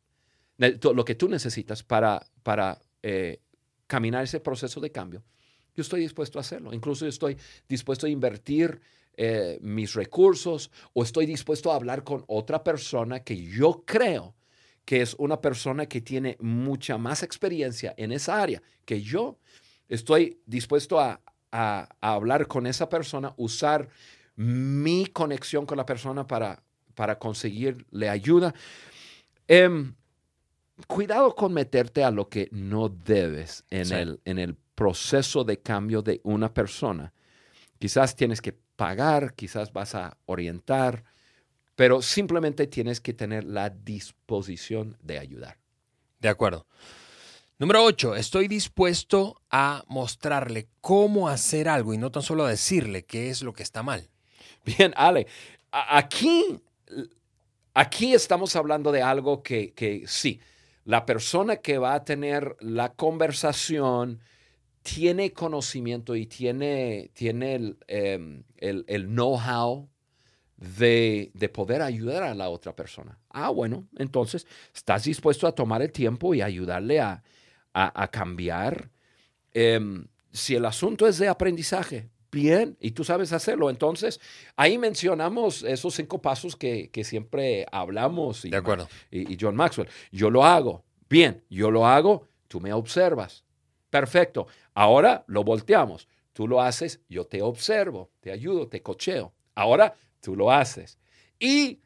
lo 0.58 1.04
que 1.04 1.14
tú 1.14 1.28
necesitas 1.28 1.82
para, 1.82 2.26
para 2.42 2.80
eh, 3.02 3.40
caminar 3.86 4.24
ese 4.24 4.40
proceso 4.40 4.80
de 4.80 4.90
cambio. 4.90 5.22
Yo 5.74 5.82
estoy 5.82 6.00
dispuesto 6.00 6.38
a 6.38 6.42
hacerlo. 6.42 6.72
Incluso 6.72 7.06
estoy 7.06 7.36
dispuesto 7.68 8.06
a 8.06 8.10
invertir 8.10 8.80
eh, 9.16 9.58
mis 9.62 9.94
recursos 9.94 10.70
o 10.92 11.02
estoy 11.02 11.26
dispuesto 11.26 11.70
a 11.72 11.76
hablar 11.76 12.04
con 12.04 12.24
otra 12.26 12.62
persona 12.64 13.20
que 13.20 13.36
yo 13.36 13.82
creo 13.86 14.34
que 14.84 15.00
es 15.00 15.14
una 15.18 15.40
persona 15.40 15.86
que 15.86 16.00
tiene 16.00 16.36
mucha 16.40 16.98
más 16.98 17.22
experiencia 17.22 17.94
en 17.96 18.12
esa 18.12 18.42
área 18.42 18.62
que 18.84 19.00
yo. 19.02 19.38
Estoy 19.88 20.40
dispuesto 20.46 21.00
a, 21.00 21.20
a- 21.52 21.88
a 22.00 22.12
hablar 22.14 22.46
con 22.46 22.66
esa 22.66 22.88
persona, 22.88 23.32
usar 23.36 23.88
mi 24.36 25.06
conexión 25.06 25.64
con 25.64 25.76
la 25.78 25.86
persona 25.86 26.26
para, 26.26 26.62
para 26.94 27.18
conseguirle 27.18 28.08
ayuda. 28.08 28.52
Em, 29.48 29.94
cuidado 30.86 31.34
con 31.34 31.52
meterte 31.52 32.02
a 32.02 32.10
lo 32.10 32.28
que 32.28 32.48
no 32.50 32.88
debes 32.88 33.64
en, 33.70 33.86
Sí. 33.86 33.94
el, 33.94 34.20
en 34.24 34.38
el 34.38 34.56
proceso 34.74 35.44
de 35.44 35.60
cambio 35.60 36.02
de 36.02 36.20
una 36.24 36.52
persona. 36.52 37.12
Quizás 37.78 38.16
tienes 38.16 38.40
que 38.42 38.58
pagar, 38.76 39.34
quizás 39.34 39.72
vas 39.72 39.94
a 39.94 40.16
orientar, 40.26 41.04
pero 41.76 42.02
simplemente 42.02 42.66
tienes 42.66 43.00
que 43.00 43.14
tener 43.14 43.44
la 43.44 43.70
disposición 43.70 44.96
de 45.02 45.18
ayudar. 45.18 45.58
De 46.20 46.28
acuerdo. 46.28 46.66
Número 47.58 47.84
8. 47.84 48.16
Estoy 48.16 48.48
dispuesto 48.48 49.40
a 49.50 49.84
mostrarle 49.86 50.68
cómo 50.80 51.28
hacer 51.28 51.68
algo 51.68 51.94
y 51.94 51.98
no 51.98 52.10
tan 52.10 52.22
solo 52.22 52.44
a 52.44 52.50
decirle 52.50 53.04
qué 53.04 53.30
es 53.30 53.42
lo 53.42 53.52
que 53.52 53.62
está 53.62 53.82
mal. 53.82 54.08
Bien, 54.64 54.92
Ale, 54.96 55.26
aquí, 55.70 56.60
aquí 57.74 58.14
estamos 58.14 58.56
hablando 58.56 58.90
de 58.90 59.02
algo 59.02 59.42
que, 59.42 59.72
que 59.72 60.04
sí, 60.06 60.40
la 60.84 61.06
persona 61.06 61.56
que 61.56 61.78
va 61.78 61.94
a 61.94 62.04
tener 62.04 62.56
la 62.60 62.92
conversación 62.92 64.20
tiene 64.84 65.32
conocimiento 65.32 66.14
y 66.14 66.26
tiene, 66.26 67.10
tiene 67.14 67.54
el, 67.54 67.78
em, 67.88 68.44
el, 68.58 68.84
el 68.86 69.06
know-how 69.06 69.88
de, 70.56 71.30
de, 71.32 71.48
poder 71.48 71.80
ayudar 71.80 72.22
a 72.22 72.34
la 72.34 72.50
otra 72.50 72.76
persona. 72.76 73.18
Ah, 73.30 73.48
bueno, 73.48 73.88
entonces 73.96 74.46
estás 74.74 75.04
dispuesto 75.04 75.46
a 75.46 75.54
tomar 75.54 75.80
el 75.80 75.90
tiempo 75.90 76.34
y 76.34 76.42
ayudarle 76.42 77.00
a, 77.00 77.22
a, 77.72 78.08
cambiar. 78.08 78.90
Em, 79.54 80.06
si 80.30 80.54
el 80.54 80.66
asunto 80.66 81.06
es 81.06 81.18
de 81.18 81.28
aprendizaje, 81.28 82.10
bien, 82.30 82.76
y 82.78 82.90
tú 82.90 83.04
sabes 83.04 83.32
hacerlo. 83.32 83.70
Entonces, 83.70 84.20
ahí 84.54 84.76
mencionamos 84.76 85.62
esos 85.62 85.94
cinco 85.94 86.20
pasos 86.20 86.56
que, 86.56 86.90
que 86.90 87.04
siempre 87.04 87.64
hablamos. 87.72 88.44
Y, 88.44 88.50
de 88.50 88.58
acuerdo. 88.58 88.86
Y, 89.10 89.32
y, 89.32 89.38
John 89.40 89.56
Maxwell. 89.56 89.88
Yo 90.12 90.28
lo 90.28 90.44
hago. 90.44 90.84
Bien, 91.08 91.42
yo 91.48 91.70
lo 91.70 91.86
hago, 91.86 92.28
tú 92.48 92.60
me 92.60 92.72
observas. 92.74 93.44
Perfecto. 93.94 94.48
Ahora 94.74 95.24
lo 95.28 95.44
volteamos. 95.44 96.08
Tú 96.32 96.48
lo 96.48 96.60
haces, 96.60 97.00
yo 97.08 97.26
te 97.26 97.40
observo, 97.42 98.10
te 98.20 98.32
ayudo, 98.32 98.68
te 98.68 98.82
cocheo. 98.82 99.32
Ahora 99.54 99.94
tú 100.20 100.34
lo 100.34 100.50
haces. 100.50 100.98
Y 101.38 101.80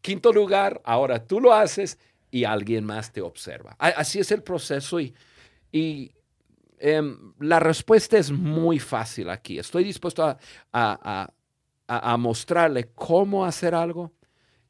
quinto 0.00 0.32
lugar, 0.32 0.80
ahora 0.84 1.26
tú 1.26 1.40
lo 1.40 1.54
haces 1.54 1.98
y 2.30 2.44
alguien 2.44 2.84
más 2.84 3.12
te 3.12 3.20
observa. 3.22 3.74
Así 3.78 4.18
es 4.20 4.30
el 4.32 4.42
proceso 4.42 5.00
y, 5.00 5.14
y 5.72 6.12
em, 6.78 7.34
la 7.40 7.58
respuesta 7.58 8.18
es 8.18 8.30
muy 8.30 8.78
fácil 8.78 9.30
aquí. 9.30 9.58
Estoy 9.58 9.84
dispuesto 9.84 10.24
a, 10.24 10.38
a, 10.72 11.32
a, 11.88 12.12
a, 12.12 12.16
mostrarle 12.16 12.90
cómo 12.94 13.44
hacer 13.44 13.74
algo 13.74 14.12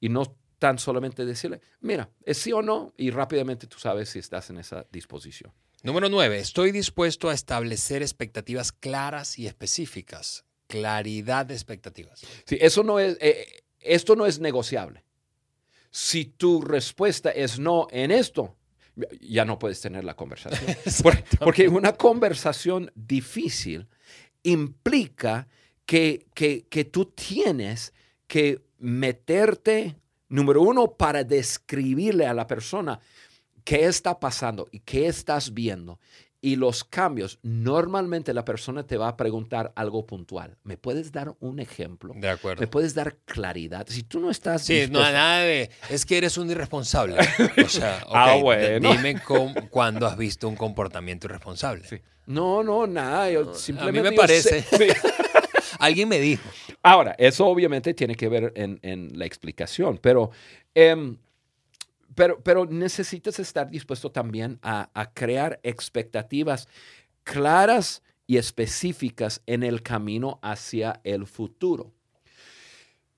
y 0.00 0.08
no 0.08 0.36
tan 0.58 0.78
solamente 0.78 1.24
decirle, 1.24 1.60
mira, 1.80 2.08
es 2.22 2.38
sí 2.38 2.52
o 2.52 2.62
no 2.62 2.94
y 2.96 3.10
rápidamente 3.10 3.66
tú 3.66 3.78
sabes 3.78 4.10
si 4.10 4.18
estás 4.18 4.50
en 4.50 4.58
esa 4.58 4.86
disposición. 4.90 5.52
Número 5.82 6.10
nueve, 6.10 6.38
estoy 6.38 6.72
dispuesto 6.72 7.30
a 7.30 7.34
establecer 7.34 8.02
expectativas 8.02 8.70
claras 8.70 9.38
y 9.38 9.46
específicas. 9.46 10.44
Claridad 10.66 11.46
de 11.46 11.54
expectativas. 11.54 12.20
Sí, 12.44 12.58
eso 12.60 12.82
no 12.82 12.98
es, 12.98 13.16
eh, 13.20 13.64
esto 13.80 14.14
no 14.14 14.26
es 14.26 14.40
negociable. 14.40 15.04
Si 15.90 16.26
tu 16.26 16.60
respuesta 16.60 17.30
es 17.30 17.58
no 17.58 17.88
en 17.90 18.10
esto, 18.10 18.56
ya 19.20 19.46
no 19.46 19.58
puedes 19.58 19.80
tener 19.80 20.04
la 20.04 20.14
conversación. 20.14 20.76
Porque 21.40 21.68
una 21.68 21.94
conversación 21.94 22.92
difícil 22.94 23.88
implica 24.42 25.48
que, 25.86 26.26
que, 26.34 26.66
que 26.68 26.84
tú 26.84 27.06
tienes 27.06 27.94
que 28.26 28.62
meterte, 28.78 29.96
número 30.28 30.60
uno, 30.60 30.92
para 30.92 31.24
describirle 31.24 32.26
a 32.26 32.34
la 32.34 32.46
persona 32.46 33.00
qué 33.60 33.86
está 33.86 34.18
pasando 34.20 34.68
y 34.72 34.80
qué 34.80 35.06
estás 35.06 35.54
viendo 35.54 35.98
y 36.42 36.56
los 36.56 36.84
cambios, 36.84 37.38
normalmente 37.42 38.32
la 38.32 38.44
persona 38.44 38.86
te 38.86 38.96
va 38.96 39.08
a 39.08 39.16
preguntar 39.16 39.72
algo 39.76 40.06
puntual. 40.06 40.56
¿Me 40.64 40.78
puedes 40.78 41.12
dar 41.12 41.34
un 41.40 41.60
ejemplo? 41.60 42.14
De 42.16 42.30
acuerdo. 42.30 42.60
¿Me 42.60 42.66
puedes 42.66 42.94
dar 42.94 43.16
claridad? 43.26 43.86
Si 43.88 44.02
tú 44.04 44.20
no 44.20 44.30
estás... 44.30 44.62
Sí, 44.64 44.86
no, 44.90 45.00
nada 45.00 45.40
de... 45.40 45.70
Es 45.90 46.06
que 46.06 46.16
eres 46.16 46.38
un 46.38 46.50
irresponsable. 46.50 47.16
O 47.64 47.68
sea, 47.68 48.02
ah, 48.08 48.36
bueno. 48.40 48.92
dime 48.92 49.20
cuándo 49.70 50.06
has 50.06 50.16
visto 50.16 50.48
un 50.48 50.56
comportamiento 50.56 51.26
irresponsable. 51.26 51.84
Sí. 51.86 52.00
No, 52.26 52.62
no, 52.62 52.86
nada. 52.86 53.30
Yo 53.30 53.54
simplemente 53.54 54.00
a 54.00 54.02
mí 54.02 54.10
me 54.10 54.16
parece. 54.16 54.64
Alguien 55.78 56.08
me 56.08 56.18
dijo. 56.20 56.48
Ahora, 56.82 57.14
eso 57.18 57.46
obviamente 57.46 57.92
tiene 57.92 58.14
que 58.14 58.28
ver 58.28 58.52
en, 58.56 58.78
en 58.82 59.18
la 59.18 59.26
explicación, 59.26 59.98
pero... 59.98 60.30
Eh, 60.74 61.16
pero, 62.20 62.38
pero 62.42 62.66
necesitas 62.66 63.38
estar 63.38 63.70
dispuesto 63.70 64.12
también 64.12 64.58
a, 64.60 64.90
a 64.92 65.10
crear 65.14 65.58
expectativas 65.62 66.68
claras 67.22 68.02
y 68.26 68.36
específicas 68.36 69.40
en 69.46 69.62
el 69.62 69.82
camino 69.82 70.38
hacia 70.42 71.00
el 71.02 71.26
futuro. 71.26 71.94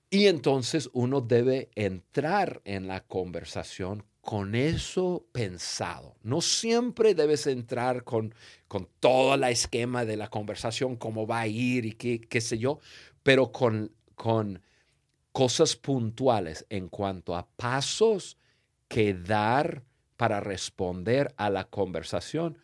Y 0.09 0.27
entonces 0.27 0.89
uno 0.93 1.19
debe 1.19 1.69
entrar 1.75 2.61
en 2.63 2.87
la 2.87 3.01
conversación 3.01 4.05
con 4.21 4.55
eso 4.55 5.25
pensado. 5.33 6.15
No 6.23 6.39
siempre 6.39 7.13
debes 7.13 7.45
entrar 7.45 8.05
con, 8.05 8.33
con 8.69 8.87
todo 9.01 9.33
el 9.33 9.43
esquema 9.43 10.05
de 10.05 10.15
la 10.15 10.29
conversación, 10.29 10.95
cómo 10.95 11.27
va 11.27 11.41
a 11.41 11.47
ir 11.47 11.83
y 11.83 11.91
qué, 11.91 12.21
qué 12.21 12.39
sé 12.39 12.57
yo, 12.57 12.79
pero 13.21 13.51
con, 13.51 13.91
con 14.15 14.61
cosas 15.33 15.75
puntuales 15.75 16.65
en 16.69 16.87
cuanto 16.87 17.35
a 17.35 17.49
pasos 17.57 18.37
que 18.93 19.15
dar 19.15 19.81
para 20.17 20.39
responder 20.39 21.33
a 21.35 21.49
la 21.49 21.63
conversación. 21.63 22.59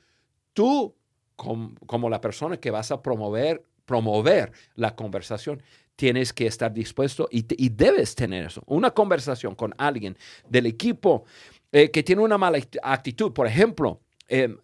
Tú, 0.54 0.96
como, 1.36 2.10
la 2.10 2.22
persona 2.22 2.58
que 2.58 2.70
vas 2.70 2.92
a 2.92 3.02
promover, 3.02 3.64
promover 3.86 4.52
la 4.76 4.96
conversación, 4.96 5.64
tienes 5.96 6.32
que 6.32 6.46
estar 6.46 6.72
dispuesto 6.72 7.28
y, 7.32 7.70
debes 7.70 8.14
tener 8.14 8.46
eso. 8.46 8.62
Una 8.68 8.92
conversación 8.92 9.56
con 9.56 9.74
alguien 9.80 10.16
del 10.48 10.68
equipo 10.68 11.26
eh, 11.72 11.90
que 11.90 12.04
tiene 12.04 12.22
una 12.22 12.38
mala 12.38 12.60
actitud, 12.84 13.34
por 13.34 13.48
ejemplo, 13.48 14.00
em, 14.28 14.56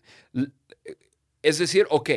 es 1.42 1.58
decir, 1.58 1.88
ok, 1.90 2.10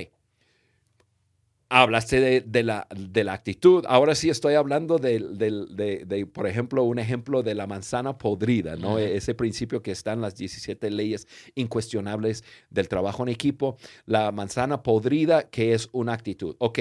Hablaste 1.71 2.41
de, 2.41 2.63
la, 2.63 2.87
de, 2.91 3.25
la, 3.25 3.35
actitud. 3.35 3.85
Ahora 3.89 4.15
sí 4.15 4.31
estoy 4.31 4.55
hablando 4.55 4.97
de, 4.97 5.21
de, 5.21 6.27
por 6.27 6.47
ejemplo, 6.47 6.83
un 6.85 6.99
ejemplo 6.99 7.43
de 7.43 7.55
la 7.55 7.67
manzana 7.67 8.17
podrida, 8.17 8.77
¿no? 8.77 8.99
Ese 8.99 9.35
principio 9.35 9.83
que 9.83 9.91
está 9.91 10.15
en 10.15 10.23
las 10.23 10.35
17 10.35 10.91
leyes 10.91 11.29
incuestionables 11.57 12.43
del 12.71 12.89
trabajo 12.89 13.23
en 13.23 13.29
equipo. 13.29 13.77
La 14.07 14.33
manzana 14.33 14.83
podrida, 14.83 15.51
que 15.51 15.75
es 15.75 15.91
una 15.93 16.15
actitud. 16.15 16.57
Ok, 16.59 16.79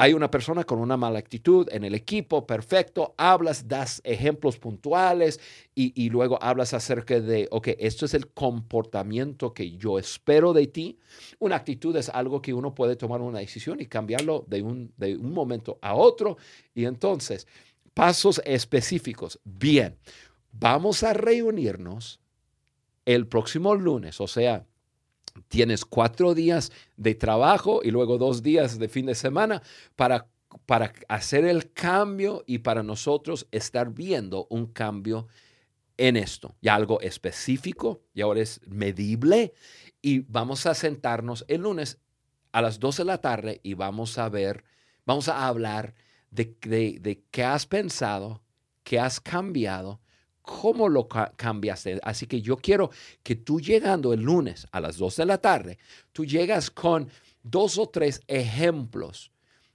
hay 0.00 0.14
una 0.14 0.30
persona 0.30 0.64
con 0.64 0.78
una 0.78 0.96
mala 0.96 1.18
actitud 1.18 1.68
en 1.70 1.84
el 1.84 1.94
equipo, 1.94 2.46
perfecto. 2.46 3.14
Hablas, 3.18 3.68
das 3.68 4.00
ejemplos 4.02 4.56
puntuales 4.56 5.38
y, 5.74 6.08
luego 6.08 6.42
hablas 6.42 6.72
acerca 6.72 7.20
de, 7.20 7.46
ok, 7.50 7.68
esto 7.78 8.06
es 8.06 8.14
el 8.14 8.28
comportamiento 8.28 9.52
que 9.52 9.72
yo 9.76 9.98
espero 9.98 10.54
de 10.54 10.68
ti. 10.68 10.98
Una 11.38 11.56
actitud 11.56 11.94
es 11.96 12.08
algo 12.08 12.40
que 12.40 12.54
uno 12.54 12.74
puede 12.74 12.96
tomar 12.96 13.20
una 13.20 13.40
decisión 13.40 13.78
y 13.78 13.88
cambiar 13.88 14.22
de 14.46 14.62
un, 14.62 14.90
de 14.96 15.18
un 15.18 15.34
momento 15.34 15.78
a 15.82 15.94
otro. 15.94 16.38
Y 16.74 16.86
entonces, 16.86 17.46
pasos 17.92 18.40
específicos. 18.46 19.38
Bien, 19.44 19.98
vamos 20.50 21.02
a 21.02 21.12
reunirnos 21.12 22.20
el 23.04 23.26
próximo 23.26 23.74
lunes, 23.74 24.18
o 24.22 24.26
sea, 24.26 24.64
tienes 25.48 25.84
cuatro 25.84 26.34
días 26.34 26.72
de 26.96 27.14
trabajo 27.14 27.80
y 27.82 27.90
luego 27.90 28.18
dos 28.18 28.42
días 28.42 28.78
de 28.78 28.88
fin 28.88 29.06
de 29.06 29.14
semana 29.14 29.62
para, 29.96 30.26
para 30.66 30.92
hacer 31.08 31.44
el 31.44 31.72
cambio 31.72 32.44
y 32.46 32.58
para 32.58 32.82
nosotros 32.82 33.46
estar 33.50 33.92
viendo 33.92 34.46
un 34.50 34.66
cambio 34.66 35.28
en 36.00 36.16
esto, 36.16 36.56
ya 36.62 36.74
algo 36.74 37.00
específico, 37.02 38.00
y 38.14 38.22
ahora 38.22 38.40
es 38.40 38.62
medible, 38.66 39.52
y 40.00 40.20
vamos 40.20 40.64
a 40.64 40.74
sentarnos 40.74 41.44
el 41.46 41.60
lunes 41.60 41.98
a 42.52 42.62
las 42.62 42.80
12 42.80 43.02
de 43.02 43.06
la 43.06 43.20
tarde 43.20 43.60
y 43.62 43.74
vamos 43.74 44.16
a 44.16 44.30
ver, 44.30 44.64
vamos 45.04 45.28
a 45.28 45.46
hablar 45.46 45.94
de, 46.30 46.56
de, 46.62 47.22
qué 47.30 47.44
has 47.44 47.66
pensado, 47.66 48.42
qué 48.82 48.98
has 48.98 49.20
cambiado, 49.20 50.00
cómo 50.50 50.88
lo 50.88 51.06
cambiaste. 51.06 52.00
Así 52.02 52.26
que 52.26 52.42
yo 52.42 52.56
quiero 52.56 52.90
que 53.22 53.36
tú 53.36 53.60
llegando 53.60 54.12
el 54.12 54.20
lunes 54.20 54.66
a 54.72 54.80
las 54.80 54.96
12 54.96 55.22
de 55.22 55.26
la 55.26 55.38
tarde, 55.38 55.78
tú 56.12 56.24
llegas 56.24 56.70
con 56.72 57.08
dos 57.44 57.78
o 57.78 57.88
tres 57.88 58.20
ejemplos 58.26 59.30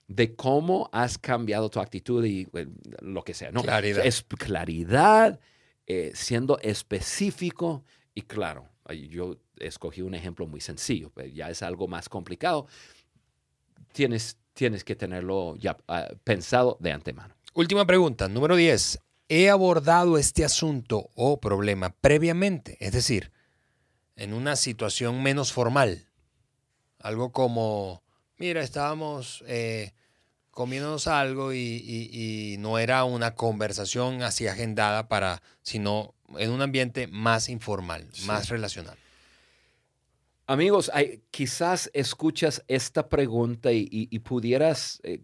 de 0.08 0.36
cómo 0.36 0.90
has 0.92 1.18
cambiado 1.18 1.70
tu 1.70 1.80
actitud 1.80 2.26
y 2.26 2.48
lo 3.00 3.24
que 3.24 3.34
sea. 3.34 3.52
¿no? 3.52 3.64
Claridad. 3.64 4.06
Es 4.06 4.22
claridad, 4.24 5.40
eh, 5.88 6.12
siendo 6.14 6.60
específico 6.60 7.86
y 8.14 8.24
claro. 8.24 8.68
Yo 9.10 9.38
escogí 9.58 10.02
un 10.02 10.14
ejemplo 10.14 10.46
muy 10.46 10.60
sencillo, 10.60 11.10
pero 11.16 11.30
ya 11.30 11.50
es 11.50 11.64
algo 11.64 11.88
más 11.88 12.10
complicado. 12.10 12.68
Tienes, 13.94 14.38
tienes 14.54 14.84
que 14.84 14.96
tenerlo 14.96 15.56
ya 15.56 15.78
ah, 15.88 16.10
pensado 16.24 16.78
de 16.82 16.92
antemano. 16.92 17.34
Última 17.54 17.88
pregunta, 17.88 18.28
número 18.28 18.58
10. 18.58 19.00
¿He 19.28 19.50
abordado 19.50 20.18
este 20.18 20.46
asunto 20.46 21.10
o 21.16 21.40
problema 21.40 21.90
previamente? 21.90 22.78
Es 22.80 22.92
decir, 22.92 23.32
en 24.16 24.34
una 24.34 24.56
situación 24.56 25.24
menos 25.24 25.52
formal. 25.52 26.08
Algo 27.00 27.32
como, 27.32 28.04
mira, 28.38 28.62
estábamos 28.62 29.44
eh, 29.48 29.94
comiéndonos 30.52 31.08
algo 31.08 31.54
y, 31.54 32.56
no 32.60 32.80
era 32.80 33.04
una 33.04 33.36
conversación 33.36 34.24
así 34.24 34.48
agendada 34.48 35.08
para, 35.08 35.42
sino 35.62 36.16
en 36.38 36.52
un 36.52 36.62
ambiente 36.62 37.08
más 37.08 37.50
informal, 37.50 38.08
más 38.26 38.50
relacional. 38.50 38.98
Amigos, 40.48 40.92
quizás 41.32 41.90
escuchas 41.94 42.64
esta 42.68 43.10
pregunta 43.10 43.72
y, 43.72 44.20
pudieras 44.20 45.00
eh, 45.04 45.20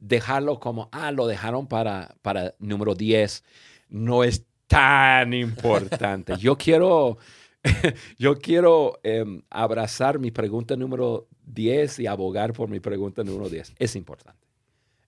dejarlo 0.00 0.58
como, 0.58 0.88
ah, 0.92 1.12
lo 1.12 1.26
dejaron 1.26 1.66
para, 1.66 2.16
para 2.22 2.54
número 2.58 2.94
10. 2.94 3.44
No 3.88 4.24
es 4.24 4.44
tan 4.66 5.32
importante. 5.34 6.36
Yo 6.38 6.56
quiero, 6.56 7.18
yo 8.18 8.38
quiero 8.38 8.98
em, 9.02 9.42
abrazar 9.50 10.18
mi 10.18 10.30
pregunta 10.30 10.76
número 10.76 11.28
10 11.44 12.00
y 12.00 12.06
abogar 12.06 12.52
por 12.52 12.68
mi 12.68 12.80
pregunta 12.80 13.22
número 13.22 13.48
10. 13.48 13.74
Es 13.78 13.96
importante. 13.96 14.48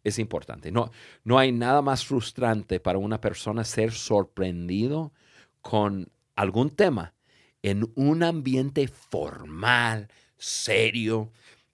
Es 0.04 0.18
importante. 0.18 0.72
No, 0.72 0.90
no 1.24 1.38
hay 1.38 1.52
nada 1.52 1.80
más 1.80 2.04
frustrante 2.04 2.80
para 2.80 2.98
una 2.98 3.20
persona 3.20 3.64
ser 3.64 3.92
sorprendido 3.92 5.12
con 5.60 6.10
algún 6.34 6.70
tema 6.70 7.14
en 7.62 7.90
un 7.94 8.22
ambiente 8.24 8.88
formal, 8.88 10.08
serio, 10.36 11.30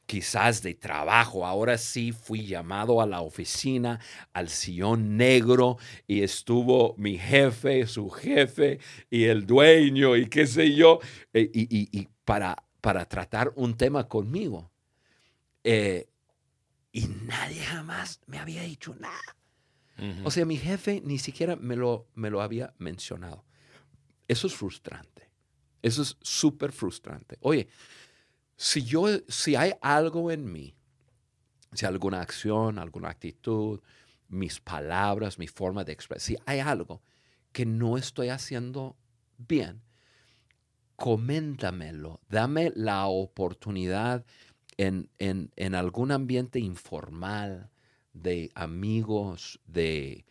quizás 0.09 0.63
de 0.63 0.75
trabajo. 0.75 1.47
Ahora 1.47 1.77
sí 1.77 2.13
fui 2.13 2.47
llamado 2.47 3.03
a 3.03 3.07
la 3.07 3.21
oficina, 3.21 4.01
al 4.33 4.49
sillón 4.49 5.19
negro, 5.19 5.77
y 6.07 6.23
estuvo 6.23 6.95
mi 6.97 7.19
jefe, 7.19 7.87
su 7.87 8.09
jefe 8.09 8.81
y 9.11 9.25
el 9.25 9.47
dueño 9.47 10.17
y 10.17 10.27
qué 10.27 10.47
sé 10.47 10.75
yo, 10.75 10.99
eh, 11.35 11.51
y, 11.53 12.09
para, 12.25 12.57
para 12.81 13.05
tratar 13.05 13.53
un 13.55 13.77
tema 13.77 14.09
conmigo. 14.09 14.73
Eh, 15.63 16.09
y 16.91 17.03
nadie 17.27 17.61
jamás 17.61 18.21
me 18.27 18.39
había 18.39 18.63
dicho 18.63 18.97
nada. 18.99 19.37
O 20.25 20.31
sea, 20.31 20.45
mi 20.45 20.57
jefe 20.57 21.03
ni 21.05 21.19
siquiera 21.19 21.57
me 21.57 21.75
lo, 21.75 22.07
me 22.15 22.31
lo 22.31 22.41
había 22.41 22.73
mencionado. 22.79 23.45
Eso 24.29 24.47
es 24.47 24.55
frustrante. 24.55 25.29
Eso 25.83 26.03
es 26.03 26.17
súper 26.23 26.71
frustrante. 26.73 27.37
Oye, 27.41 27.69
si 28.59 28.83
yo, 28.83 29.07
si 29.29 29.55
hay 29.55 29.73
algo 29.81 30.33
en 30.33 30.53
mí, 30.53 30.75
si 31.73 31.87
alguna 31.87 32.21
acción, 32.21 32.79
alguna 32.81 33.09
actitud, 33.09 33.81
mis 34.29 34.59
palabras, 34.59 35.39
mi 35.39 35.47
forma 35.47 35.85
de 35.85 35.93
expresar, 35.93 36.21
si 36.21 36.37
hay 36.45 36.59
algo 36.59 37.01
que 37.53 37.65
no 37.65 37.97
estoy 37.97 38.31
haciendo 38.31 38.97
bien, 39.37 39.81
coméntamelo, 40.97 42.21
dame 42.29 42.73
la 42.75 43.07
oportunidad 43.07 44.27
en, 44.77 45.09
en, 45.19 45.75
algún 45.77 46.11
ambiente 46.11 46.59
informal 46.59 47.71
de 48.13 48.51
amigos, 48.57 49.61
de, 49.67 50.25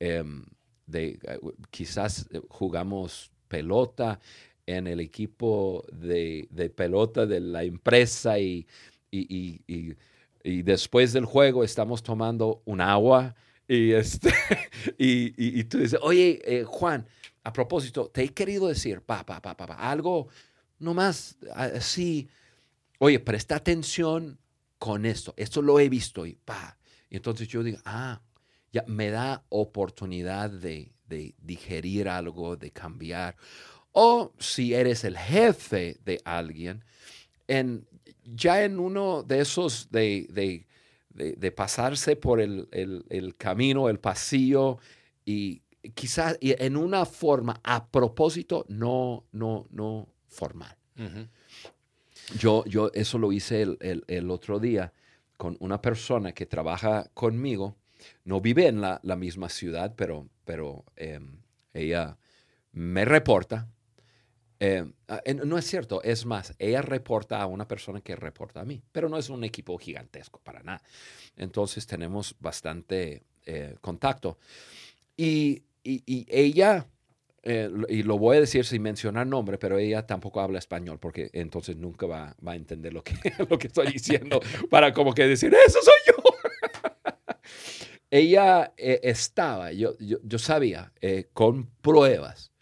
em, 0.00 0.46
de 0.86 1.18
eh, 1.22 1.38
quizás 1.70 2.28
jugamos 2.48 3.30
pelota 3.48 4.20
en 4.66 4.86
el 4.86 5.00
equipo 5.00 5.84
de, 5.92 6.48
pelota 6.74 7.26
de 7.26 7.40
la 7.40 7.64
empresa 7.64 8.38
y, 8.38 8.66
y, 9.10 9.94
después 10.62 11.12
del 11.12 11.24
juego 11.24 11.64
estamos 11.64 12.02
tomando 12.02 12.62
un 12.66 12.80
agua 12.80 13.34
y, 13.66 13.92
este, 13.92 14.32
y, 14.98 15.64
tú 15.64 15.78
dices, 15.78 15.98
oye, 16.02 16.40
eh, 16.44 16.64
Juan, 16.64 17.06
a 17.42 17.52
propósito, 17.52 18.10
te 18.12 18.24
he 18.24 18.28
querido 18.28 18.68
decir, 18.68 19.00
pa, 19.00 19.24
pa, 19.24 19.40
pa, 19.40 19.56
pa, 19.56 19.64
algo 19.74 20.28
nomás 20.78 21.36
así, 21.54 22.28
oye, 22.98 23.20
presta 23.20 23.56
atención 23.56 24.38
con 24.78 25.06
esto, 25.06 25.34
esto 25.36 25.62
lo 25.62 25.80
he 25.80 25.88
visto 25.88 26.26
y 26.26 26.34
pa. 26.34 26.76
Y 27.08 27.16
entonces 27.16 27.48
yo 27.48 27.62
digo, 27.62 27.78
ah, 27.84 28.20
ya 28.72 28.84
me 28.86 29.10
da 29.10 29.44
oportunidad 29.48 30.50
de, 30.50 30.92
de 31.06 31.34
digerir 31.38 32.08
algo, 32.08 32.56
de 32.56 32.70
cambiar. 32.70 33.36
O 33.96 34.32
si 34.40 34.74
eres 34.74 35.04
el 35.04 35.16
jefe 35.16 35.98
de 36.04 36.20
alguien, 36.24 36.82
en, 37.46 37.86
ya 38.24 38.64
en 38.64 38.80
uno 38.80 39.22
de 39.22 39.38
esos 39.38 39.88
de, 39.92 40.66
pasarse 41.54 42.16
por 42.16 42.40
el, 42.40 43.34
camino, 43.38 43.88
el 43.88 44.00
pasillo, 44.00 44.78
y 45.24 45.62
quizás 45.94 46.36
en 46.40 46.76
una 46.76 47.06
forma 47.06 47.60
a 47.62 47.86
propósito 47.86 48.66
no, 48.68 49.26
no, 49.30 49.68
no 49.70 50.08
formal. 50.26 50.76
yo, 52.36 52.64
yo 52.64 52.90
eso 52.94 53.18
lo 53.18 53.30
hice 53.30 53.62
el, 53.62 54.30
otro 54.32 54.58
día 54.58 54.92
con 55.36 55.56
una 55.60 55.80
persona 55.80 56.32
que 56.32 56.46
trabaja 56.46 57.08
conmigo. 57.14 57.76
No 58.24 58.40
vive 58.40 58.66
en 58.66 58.80
la, 58.80 59.00
misma 59.16 59.48
ciudad, 59.48 59.94
pero, 59.96 60.28
pero 60.44 60.84
em, 60.96 61.38
ella 61.72 62.18
me 62.72 63.04
reporta 63.04 63.68
eh, 64.66 64.82
ah, 65.08 65.20
no 65.44 65.58
es 65.58 65.66
cierto, 65.66 66.02
es 66.02 66.24
más, 66.24 66.54
ella 66.58 66.80
reporta 66.80 67.42
a 67.42 67.46
una 67.46 67.68
persona 67.68 68.00
que 68.00 68.16
reporta 68.16 68.62
a 68.62 68.64
mí, 68.64 68.80
pero 68.92 69.10
no 69.10 69.18
es 69.18 69.28
un 69.28 69.44
equipo 69.44 69.76
gigantesco 69.76 70.40
para 70.42 70.62
nada. 70.62 70.82
Entonces 71.36 71.86
tenemos 71.86 72.34
bastante 72.40 73.24
eh, 73.44 73.74
contacto. 73.82 74.38
Y, 75.18 75.64
ella, 75.84 76.88
eh, 77.42 77.70
y 77.90 78.04
lo 78.04 78.16
voy 78.16 78.38
a 78.38 78.40
decir 78.40 78.64
sin 78.64 78.80
mencionar 78.80 79.26
nombre, 79.26 79.58
pero 79.58 79.76
ella 79.76 80.06
tampoco 80.06 80.40
habla 80.40 80.60
español 80.60 80.98
porque 80.98 81.28
entonces 81.34 81.76
nunca 81.76 82.06
va, 82.06 82.34
a 82.42 82.56
entender 82.56 82.94
lo 82.94 83.04
que, 83.04 83.12
lo 83.50 83.58
que 83.58 83.66
estoy 83.66 83.92
diciendo 83.92 84.40
para 84.70 84.94
como 84.94 85.12
que 85.12 85.26
decir, 85.26 85.54
eso 85.54 85.78
soy 85.82 85.94
yo. 86.06 87.34
ella 88.10 88.72
estaba, 88.78 89.72
yo, 89.72 89.94
yo, 89.98 90.16
yo 90.22 90.38
sabía, 90.38 90.90
con 91.34 91.66
pruebas 91.82 92.53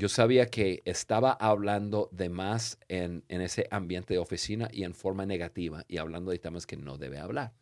yo 0.00 0.08
sabía 0.08 0.46
que 0.46 0.80
estaba 0.86 1.32
hablando 1.32 2.08
de 2.10 2.30
más 2.30 2.78
en, 2.88 3.22
ese 3.28 3.68
ambiente 3.70 4.14
de 4.14 4.18
oficina 4.18 4.70
y 4.72 4.84
en 4.84 4.94
forma 4.94 5.26
negativa 5.26 5.84
y 5.88 5.98
hablando 5.98 6.30
de 6.30 6.38
temas 6.38 6.66
que 6.66 6.78
no 6.78 6.96
debe 6.96 7.18
hablar. 7.18 7.52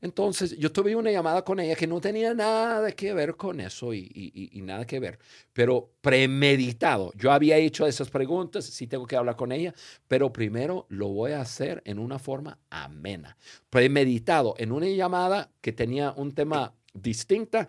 Entonces, 0.00 0.56
yo 0.56 0.70
tuve 0.70 0.94
una 0.94 1.10
llamada 1.10 1.42
con 1.42 1.58
ella 1.58 1.74
que 1.74 1.88
no 1.88 2.00
tenía 2.00 2.32
nada 2.32 2.92
que 2.92 3.12
ver 3.12 3.34
con 3.34 3.58
eso 3.58 3.92
y, 3.92 4.52
nada 4.62 4.86
que 4.86 5.00
ver, 5.00 5.18
pero 5.52 5.90
premeditado. 6.00 7.12
Yo 7.16 7.32
había 7.32 7.56
hecho 7.56 7.88
esas 7.88 8.08
preguntas, 8.08 8.64
sí 8.66 8.86
tengo 8.86 9.08
que 9.08 9.16
hablar 9.16 9.34
con 9.34 9.50
ella, 9.50 9.74
pero 10.06 10.32
primero 10.32 10.86
lo 10.90 11.08
voy 11.08 11.32
a 11.32 11.40
hacer 11.40 11.82
en 11.86 11.98
una 11.98 12.20
forma 12.20 12.60
amena. 12.70 13.36
Premeditado, 13.68 14.54
en 14.58 14.70
una 14.70 14.86
llamada 14.86 15.50
que 15.60 15.72
tenía 15.72 16.12
un 16.12 16.32
tema 16.34 16.72
distinta, 16.92 17.66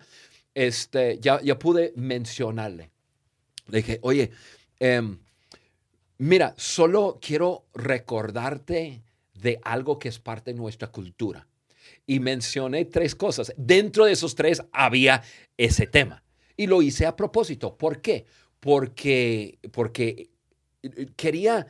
este, 0.54 1.18
ya, 1.18 1.40
ya 1.42 1.58
pude 1.58 1.92
mencionarle 1.96 2.92
le 3.68 3.78
dije, 3.78 3.98
oye, 4.02 4.30
em, 4.78 5.18
mira, 6.18 6.54
solo 6.56 7.18
quiero 7.20 7.66
recordarte 7.74 9.02
de 9.34 9.60
algo 9.62 9.98
que 9.98 10.08
es 10.08 10.18
parte 10.18 10.52
de 10.52 10.58
nuestra 10.58 10.88
cultura. 10.88 11.46
Y 12.06 12.20
mencioné 12.20 12.84
tres 12.84 13.14
cosas. 13.14 13.52
Dentro 13.56 14.04
de 14.04 14.12
esos 14.12 14.34
tres 14.34 14.62
había 14.72 15.22
ese 15.56 15.86
tema. 15.86 16.22
Y 16.56 16.66
lo 16.66 16.82
hice 16.82 17.06
a 17.06 17.16
propósito. 17.16 17.76
¿Por 17.76 18.00
qué? 18.00 18.26
Porque, 18.60 19.58
porque 19.72 20.30
eh, 20.82 21.06
quería, 21.16 21.66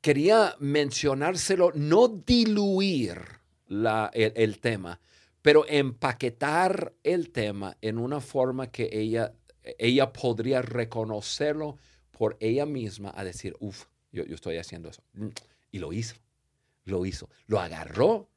quería 0.00 0.56
mencionárselo, 0.60 1.72
no 1.74 2.08
diluir 2.08 3.20
la, 3.66 4.10
el 4.14 4.58
tema, 4.60 5.00
pero 5.42 5.66
empaquetar 5.68 6.94
el 7.02 7.30
tema 7.30 7.76
en 7.80 7.98
una 7.98 8.20
forma 8.20 8.68
que 8.68 8.88
ella 8.92 9.32
ella 9.78 10.12
podría 10.12 10.62
reconocerlo 10.62 11.78
por 12.10 12.36
ella 12.40 12.66
misma 12.66 13.12
a 13.14 13.24
decir, 13.24 13.56
uff, 13.60 13.86
yo, 14.12 14.24
estoy 14.24 14.58
haciendo 14.58 14.90
eso. 14.90 15.02
Mm, 15.14 15.28
y 15.72 15.78
lo 15.78 15.92
hizo, 15.92 16.16
lo 16.84 17.06
hizo, 17.06 17.28
lo 17.46 17.60
agarró 17.60 18.28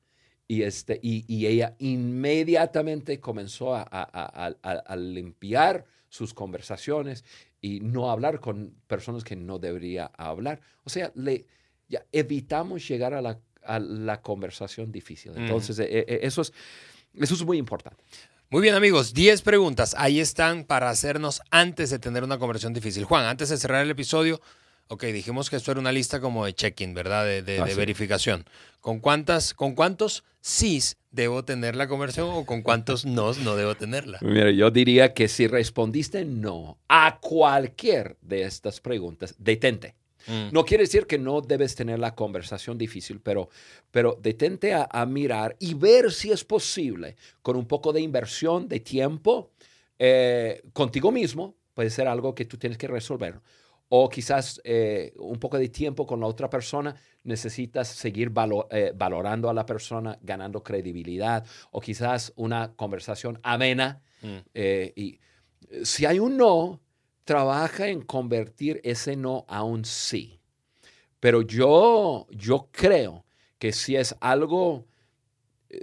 y, 0.47 0.61
este, 0.61 0.99
y, 1.01 1.45
ella 1.47 1.75
inmediatamente 1.79 3.19
comenzó 3.19 3.75
a, 3.75 4.95
limpiar 4.95 5.85
sus 6.07 6.33
conversaciones 6.33 7.25
y 7.61 7.79
no 7.79 8.11
hablar 8.11 8.39
con 8.39 8.75
personas 8.87 9.23
que 9.23 9.35
no 9.35 9.57
debería 9.57 10.05
hablar. 10.17 10.61
O 10.83 10.89
sea, 10.89 11.11
le, 11.15 11.47
ya 11.89 12.05
evitamos 12.11 12.87
llegar 12.87 13.13
a 13.15 13.21
la, 13.21 14.21
conversación 14.21 14.91
difícil. 14.91 15.33
Entonces, 15.35 15.79
e, 15.79 15.99
e, 15.99 16.19
eso, 16.21 16.43
es, 16.43 16.53
eso 17.15 17.33
es 17.33 17.43
muy 17.43 17.57
importante. 17.57 18.03
Muy 18.51 18.61
bien 18.61 18.75
amigos, 18.75 19.15
10 19.15 19.41
preguntas. 19.41 19.95
Ahí 19.97 20.19
están 20.19 20.65
para 20.65 20.91
hacernos 20.91 21.41
antes 21.49 21.89
de 21.89 21.97
tener 21.97 22.23
una 22.23 22.37
conversión 22.37 22.73
difícil. 22.73 23.03
Juan, 23.03 23.25
antes 23.25 23.49
de 23.49 23.57
cerrar 23.57 23.81
el 23.81 23.89
episodio, 23.89 24.39
ok, 24.87 25.05
dijimos 25.05 25.49
que 25.49 25.55
esto 25.55 25.71
era 25.71 25.79
una 25.79 25.91
lista 25.91 26.19
como 26.19 26.45
de 26.45 26.53
check-in, 26.53 26.93
¿verdad? 26.93 27.25
De, 27.25 27.59
ah, 27.59 27.65
verificación. 27.75 28.45
¿Con, 28.81 28.99
cuántas, 28.99 29.55
¿Con 29.55 29.73
cuántos 29.73 30.23
sís 30.41 30.97
debo 31.09 31.43
tener 31.43 31.75
la 31.75 31.87
conversión 31.87 32.29
o 32.31 32.45
con 32.45 32.61
cuántos 32.61 33.03
nos 33.05 33.39
no 33.39 33.55
debo 33.55 33.73
tenerla? 33.73 34.19
Mira, 34.21 34.51
yo 34.51 34.69
diría 34.69 35.15
que 35.15 35.27
si 35.27 35.47
respondiste 35.47 36.23
no 36.23 36.77
a 36.87 37.17
cualquier 37.19 38.15
de 38.21 38.43
estas 38.43 38.79
preguntas, 38.79 39.33
detente. 39.39 39.95
Mm. 40.27 40.49
No 40.51 40.65
quiere 40.65 40.83
decir 40.83 41.07
que 41.07 41.17
no 41.17 41.41
debes 41.41 41.75
tener 41.75 41.99
la 41.99 42.15
conversación 42.15 42.77
difícil, 42.77 43.19
pero, 43.21 43.49
pero 43.91 44.17
detente 44.21 44.73
a, 44.73 45.05
mirar 45.05 45.55
y 45.59 45.73
ver 45.73 46.11
si 46.11 46.31
es 46.31 46.43
posible 46.43 47.15
con 47.41 47.55
un 47.55 47.65
poco 47.65 47.93
de 47.93 48.01
inversión 48.01 48.67
de 48.67 48.79
tiempo 48.79 49.51
eh, 49.99 50.63
contigo 50.73 51.11
mismo, 51.11 51.55
puede 51.73 51.89
ser 51.89 52.07
algo 52.07 52.33
que 52.33 52.45
tú 52.45 52.57
tienes 52.57 52.77
que 52.77 52.87
resolver, 52.87 53.39
o 53.89 54.09
quizás 54.09 54.59
eh, 54.63 55.13
un 55.17 55.39
poco 55.39 55.57
de 55.57 55.69
tiempo 55.69 56.05
con 56.05 56.19
la 56.19 56.25
otra 56.25 56.49
persona, 56.49 56.95
necesitas 57.23 57.87
seguir 57.87 58.31
eh, 58.71 58.93
valorando 58.95 59.49
a 59.49 59.53
la 59.53 59.65
persona, 59.65 60.17
ganando 60.21 60.63
credibilidad, 60.63 61.45
o 61.71 61.79
quizás 61.79 62.33
una 62.35 62.73
conversación 62.75 63.39
amena. 63.43 64.01
Mm. 64.21 64.37
Eh, 64.53 64.93
y 64.95 65.19
si 65.83 66.05
hay 66.05 66.19
un 66.19 66.37
no, 66.37 66.81
trabaja 67.25 67.89
en 67.89 68.01
convertir 68.01 68.79
ese 68.83 69.15
no 69.15 69.45
a 69.47 69.63
un 69.63 69.83
sí. 69.83 70.39
Pero 71.19 71.41
yo, 71.41 72.27
yo 72.29 72.69
creo 72.71 73.25
que 73.59 73.73
si 73.73 73.95
es 73.95 74.15
algo 74.21 74.85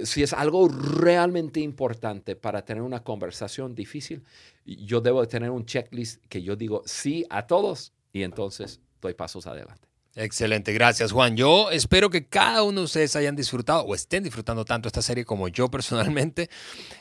si 0.05 0.22
es 0.22 0.32
algo 0.32 0.68
realmente 0.68 1.61
importante 1.61 2.36
para 2.36 2.64
tener 2.64 2.82
una 2.82 3.03
conversación 3.03 3.74
difícil, 3.74 4.24
yo 4.64 5.01
debo 5.01 5.26
tener 5.26 5.51
un 5.51 5.66
checklist 5.66 6.24
que 6.28 6.43
yo 6.43 6.57
digo 6.57 6.82
sí 6.86 7.26
a 7.30 7.47
todos 7.47 7.93
y 8.12 8.22
entonces 8.22 8.80
doy 9.01 9.14
pasos 9.14 9.47
adelante. 9.47 9.91
Excelente, 10.15 10.75
gracias 10.75 11.11
Juan. 11.11 11.39
Yo 11.39 11.71
espero 11.71 12.11
que 12.11 12.27
cada 12.27 12.63
uno 12.65 12.81
de 12.81 12.85
ustedes 12.85 13.17
hayan 13.17 13.35
disfrutado 13.35 13.83
o 13.83 13.95
estén 13.95 14.23
disfrutando 14.23 14.67
tanto 14.67 14.87
esta 14.87 15.01
serie 15.01 15.25
como 15.25 15.49
yo 15.49 15.71
personalmente. 15.71 16.51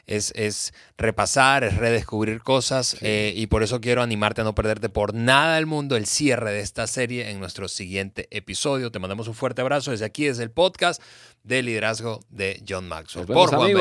Es, 0.07 0.31
es 0.35 0.73
repasar, 0.97 1.65
es 1.65 1.75
redescubrir 1.75 2.41
cosas 2.41 2.95
eh, 3.01 3.33
y 3.35 3.47
por 3.47 3.63
eso 3.63 3.81
quiero 3.81 4.01
animarte 4.01 4.41
a 4.41 4.43
no 4.45 4.55
perderte 4.55 4.87
por 4.87 5.13
nada 5.13 5.55
del 5.55 5.65
mundo 5.65 5.97
el 5.97 6.05
cierre 6.05 6.53
de 6.53 6.61
esta 6.61 6.87
serie 6.87 7.29
en 7.31 7.39
nuestro 7.39 7.67
siguiente 7.67 8.27
episodio. 8.31 8.91
Te 8.91 8.99
mandamos 8.99 9.27
un 9.27 9.33
fuerte 9.33 9.59
abrazo 9.59 9.91
desde 9.91 10.05
aquí, 10.05 10.25
desde 10.25 10.43
el 10.43 10.51
podcast 10.51 11.01
de 11.43 11.63
liderazgo 11.63 12.21
de 12.29 12.63
John 12.67 12.87
Maxwell. 12.87 13.25
por 13.25 13.49
Juan. 13.49 13.71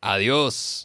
Adiós. 0.00 0.84